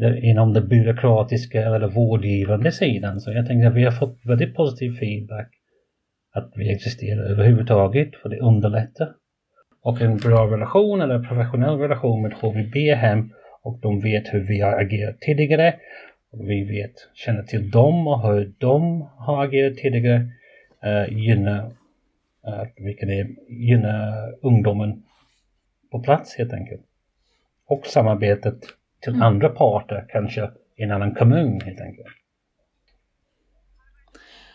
det, 0.00 0.20
inom 0.20 0.52
den 0.52 0.68
byråkratiska 0.68 1.64
eller 1.64 1.88
vårdgivande 1.88 2.72
sidan. 2.72 3.20
Så 3.20 3.32
jag 3.32 3.46
tänker 3.46 3.66
att 3.66 3.74
vi 3.74 3.84
har 3.84 3.92
fått 3.92 4.18
väldigt 4.24 4.54
positiv 4.54 4.98
feedback 4.98 5.48
att 6.32 6.52
vi 6.54 6.72
existerar 6.72 7.22
överhuvudtaget 7.22 8.16
för 8.16 8.28
det 8.28 8.38
underlättar. 8.38 9.08
Och 9.82 10.00
en 10.00 10.16
bra 10.16 10.46
relation 10.46 11.00
eller 11.00 11.18
professionell 11.18 11.78
relation 11.78 12.22
med 12.22 12.32
HVB-hem 12.32 13.32
och 13.62 13.78
de 13.82 14.00
vet 14.00 14.34
hur 14.34 14.40
vi 14.40 14.60
har 14.60 14.72
agerat 14.80 15.20
tidigare. 15.20 15.74
Och 16.32 16.50
vi 16.50 16.64
vet, 16.64 16.94
känner 17.14 17.42
till 17.42 17.70
dem 17.70 18.06
och 18.06 18.32
hur 18.32 18.52
de 18.58 19.08
har 19.16 19.44
agerat 19.44 19.76
tidigare 19.76 20.28
uh, 20.86 21.18
gynnar, 21.18 21.70
eh, 22.46 22.52
uh, 22.52 22.66
vilket 22.76 23.08
är, 23.08 23.26
gynnar 23.48 24.34
ungdomen 24.42 25.02
på 25.96 26.02
plats 26.02 26.36
helt 26.38 26.52
enkelt. 26.52 26.82
Och 27.66 27.86
samarbetet 27.86 28.60
till 29.00 29.12
mm. 29.12 29.22
andra 29.22 29.48
parter, 29.48 30.06
kanske 30.08 30.50
i 30.76 30.82
en 30.82 30.90
annan 30.90 31.14
kommun 31.14 31.60
helt 31.60 31.80
enkelt. 31.80 32.08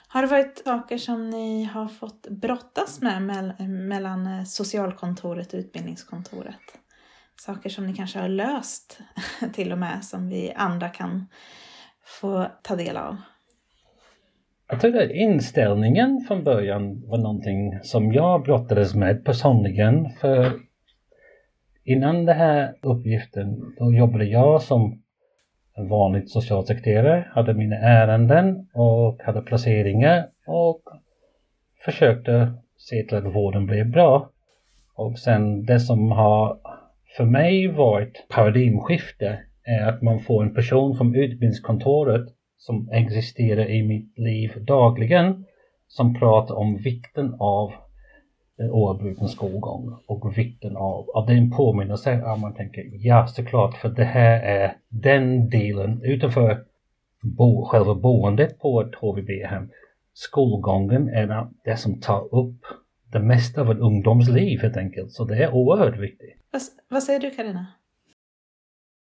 Har 0.08 0.22
det 0.22 0.28
varit 0.28 0.62
saker 0.66 0.98
som 0.98 1.30
ni 1.30 1.64
har 1.64 1.88
fått 1.88 2.28
brottas 2.30 3.02
med 3.02 3.22
mellan 3.70 4.28
eh, 4.28 4.44
socialkontoret 4.44 5.54
och 5.54 5.58
utbildningskontoret? 5.58 6.56
Saker 7.42 7.70
som 7.70 7.88
ni 7.88 7.94
kanske 7.94 8.20
har 8.20 8.28
löst 8.28 9.00
till 9.54 9.72
och 9.72 9.78
med 9.78 10.06
som 10.06 10.30
vi 10.30 10.54
andra 10.56 10.90
kan 10.90 11.26
få 12.04 12.48
ta 12.62 12.76
del 12.76 12.98
av? 12.98 13.18
Jag 14.70 14.82
tror 14.82 15.02
att 15.02 15.12
inställningen 15.12 16.26
från 16.28 16.44
början 16.44 17.08
var 17.08 17.18
någonting 17.18 17.80
som 17.84 18.14
jag 18.14 18.44
brottades 18.44 18.96
med 18.96 19.26
personligen. 19.26 20.10
För 20.10 20.52
innan 21.84 22.26
den 22.26 22.38
här 22.38 22.74
uppgiften 22.82 23.76
då 23.80 23.94
jobbade 23.94 24.26
jag 24.26 24.62
som 24.62 25.02
en 25.76 25.90
vanlig 25.90 26.30
socialsekreterare, 26.30 27.28
hade 27.32 27.54
mina 27.54 27.76
ärenden 27.76 28.68
och 28.74 29.22
hade 29.22 29.42
placeringar 29.42 30.28
och 30.48 30.82
försökte 31.86 32.54
se 32.78 33.04
till 33.04 33.18
att 33.18 33.36
vården 33.36 33.66
blev 33.66 33.92
bra. 33.92 34.30
Och 34.96 35.20
sen 35.20 35.66
det 35.66 35.80
som 35.80 36.12
har 36.12 36.58
för 37.18 37.26
mig 37.26 37.68
varit 37.68 38.26
paradigmskifte 38.30 39.40
är 39.64 39.86
att 39.86 40.02
man 40.02 40.20
får 40.20 40.44
en 40.44 40.54
person 40.54 40.98
från 40.98 41.16
utbildningskontoret 41.16 42.28
som 42.58 42.90
existerar 42.92 43.70
i 43.70 43.84
mitt 43.84 44.20
liv 44.20 44.52
dagligen 44.68 45.46
som 45.88 46.20
pratar 46.20 46.56
om 46.56 46.78
vikten 46.78 47.36
av 47.40 47.74
Eh, 48.62 48.70
oavbruten 48.70 49.28
skolgång 49.28 49.96
och 50.06 50.38
vikten 50.38 50.78
av, 50.78 51.10
av 51.10 51.26
det 51.26 51.34
är 51.34 51.38
en 51.38 51.52
påminnelse 51.52 52.24
att 52.26 52.40
man 52.40 52.54
tänker 52.54 52.84
ja 52.94 53.28
såklart 53.28 53.78
för 53.78 53.90
det 53.90 54.04
här 54.04 54.42
är 54.42 54.78
den 54.90 55.50
delen 55.50 56.02
utanför 56.04 56.64
bo, 57.22 57.66
själva 57.66 57.96
boendet 57.96 58.60
på 58.60 58.82
ett 58.82 58.96
HVB-hem. 58.96 59.70
Skolgången 60.14 61.10
är 61.10 61.48
det 61.64 61.78
som 61.78 62.00
tar 62.00 62.36
upp 62.36 62.66
det 63.12 63.20
mesta 63.20 63.62
av 63.62 63.72
en 63.72 63.80
ungdomsliv 63.80 64.62
helt 64.62 64.78
enkelt. 64.78 65.12
Så 65.12 65.26
det 65.26 65.44
är 65.44 65.54
oerhört 65.54 66.00
viktigt. 66.00 66.36
Vad, 66.52 66.62
vad 66.90 67.04
säger 67.04 67.20
du 67.20 67.32
Karina? 67.32 67.68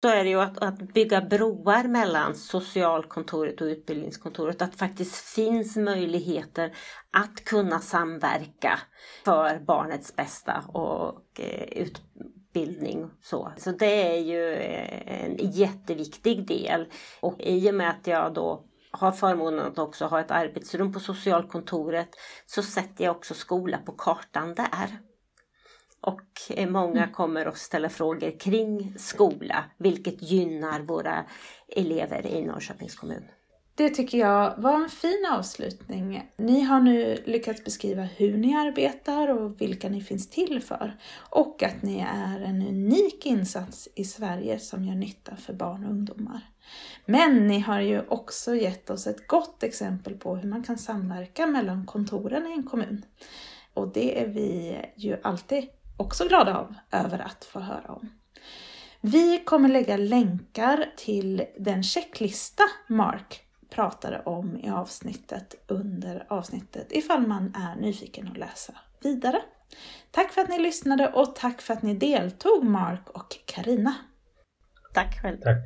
Då 0.04 0.10
är 0.10 0.24
det 0.24 0.30
ju 0.30 0.42
att, 0.42 0.58
att 0.58 0.78
bygga 0.78 1.22
broar 1.22 1.84
mellan 1.84 2.36
socialkontoret 2.36 3.62
och 3.62 3.66
utbildningskontoret. 3.66 4.62
Att 4.62 4.76
faktiskt 4.76 5.16
finns 5.16 5.76
möjligheter 5.76 6.74
att 7.12 7.44
kunna 7.46 7.80
samverka 7.80 8.80
för 9.26 9.60
barnets 9.60 10.16
bästa 10.16 10.63
och 10.68 11.39
eh, 11.39 11.63
utbildning. 11.63 13.10
Så. 13.22 13.52
så 13.58 13.72
det 13.72 14.16
är 14.16 14.20
ju 14.20 14.54
eh, 14.54 15.24
en 15.24 15.52
jätteviktig 15.52 16.48
del. 16.48 16.88
Och 17.20 17.42
i 17.42 17.70
och 17.70 17.76
med 17.76 17.89
att 17.89 18.08
jag 18.08 18.34
då 18.34 18.63
har 18.92 19.12
förmånen 19.12 19.68
att 19.68 19.80
också 19.80 20.06
ha 20.06 20.20
ett 20.20 20.32
arbetsrum 20.32 20.94
på 20.94 21.00
socialkontoret 21.00 22.10
så 22.46 22.63
sätter 22.63 23.04
jag 23.04 23.16
också 23.16 23.34
skola 23.34 23.78
på 23.78 23.92
kartan 23.92 24.54
där. 24.54 25.00
Och 26.04 26.22
många 26.68 27.04
mm. 27.04 27.13
kommer 27.13 27.46
att 27.46 27.58
ställa 27.58 27.89
frågor 27.89 28.39
kring 28.39 28.94
skola, 28.98 29.66
vilket 29.78 30.22
gynnar 30.22 30.80
våra 30.82 31.26
elever 31.68 32.26
i 32.28 32.46
Norrköpings 32.46 32.96
kommun. 32.96 33.24
Det 33.76 33.89
tycker 33.89 34.18
jag 34.18 34.54
var 34.58 34.74
en 34.74 34.89
fin 34.89 35.26
avslutning. 35.32 36.32
Ni 36.38 36.62
har 36.62 36.80
nu 36.80 37.24
lyckats 37.26 37.63
beskriva 37.63 38.02
hur 38.02 38.38
ni 38.38 38.56
arbetar 38.56 39.28
och 39.28 39.62
vilka 39.62 39.89
ni 39.89 40.02
finns 40.02 40.30
till 40.30 40.62
för. 40.62 40.98
Och 41.30 41.63
att 41.63 41.82
ni 41.82 42.00
är 42.00 42.42
en 42.42 42.68
unik 42.68 43.26
insats 43.26 43.89
i 43.96 44.04
Sverige 44.04 44.60
som 44.60 44.86
gör 44.86 44.96
nytta 44.96 45.36
för 45.36 45.54
barn 45.54 45.86
och 45.86 45.92
ungdomar. 45.92 46.42
Men 47.06 47.48
ni 47.48 47.60
har 47.60 47.80
ju 47.80 48.02
också 48.08 48.56
gett 48.56 48.89
oss 48.89 49.08
ett 49.08 49.28
gott 49.28 49.63
exempel 49.63 50.16
på 50.16 50.36
hur 50.36 50.50
man 50.50 50.63
kan 50.63 50.78
samverka 50.78 51.48
mellan 51.48 51.86
kontoren 51.86 52.48
i 52.48 52.52
en 52.52 52.63
kommun. 52.63 53.06
Och 53.74 53.94
det 53.94 54.22
är 54.22 54.28
vi 54.28 54.78
ju 54.96 55.18
alltid 55.24 55.68
också 55.97 56.27
glada 56.27 56.58
av 56.58 56.75
över 56.91 57.19
att 57.19 57.45
få 57.45 57.60
höra 57.60 57.93
om. 57.93 58.10
Vi 59.01 59.43
kommer 59.45 59.69
lägga 59.69 59.97
länkar 59.97 60.86
till 60.97 61.45
den 61.60 61.84
checklista 61.84 62.63
Mark 62.88 63.43
pratade 63.69 64.19
om 64.25 64.58
i 64.58 64.69
avsnittet 64.69 65.56
under 65.67 66.25
avsnittet 66.29 66.88
ifall 66.89 67.27
man 67.27 67.56
är 67.56 67.82
nyfiken 67.82 68.27
att 68.27 68.38
läsa 68.38 68.73
vidare. 69.03 69.41
Tack 70.12 70.32
för 70.32 70.41
att 70.41 70.49
ni 70.49 70.60
lyssnade 70.60 71.08
och 71.08 71.36
tack 71.36 71.62
för 71.62 71.73
att 71.73 71.82
ni 71.82 71.93
deltog 71.93 72.63
Mark 72.63 73.10
och 73.10 73.38
Karina. 73.45 73.95
Tack 74.93 75.21
själv. 75.21 75.38
Tack. 75.41 75.58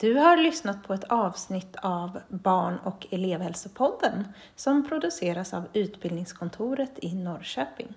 Du 0.00 0.14
har 0.14 0.36
lyssnat 0.36 0.82
på 0.82 0.94
ett 0.94 1.04
avsnitt 1.04 1.76
av 1.82 2.20
Barn 2.28 2.78
och 2.84 3.06
elevhälsopodden 3.10 4.28
som 4.56 4.88
produceras 4.88 5.54
av 5.54 5.64
Utbildningskontoret 5.72 6.90
i 7.02 7.14
Norrköping. 7.14 7.94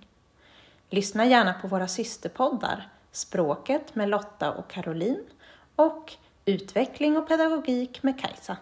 Lyssna 0.89 1.25
gärna 1.25 1.53
på 1.53 1.67
våra 1.67 1.87
systerpoddar 1.87 2.89
Språket 3.11 3.95
med 3.95 4.09
Lotta 4.09 4.51
och 4.51 4.69
Caroline 4.69 5.23
och 5.75 6.13
Utveckling 6.45 7.17
och 7.17 7.27
pedagogik 7.27 8.03
med 8.03 8.19
Kajsa. 8.19 8.57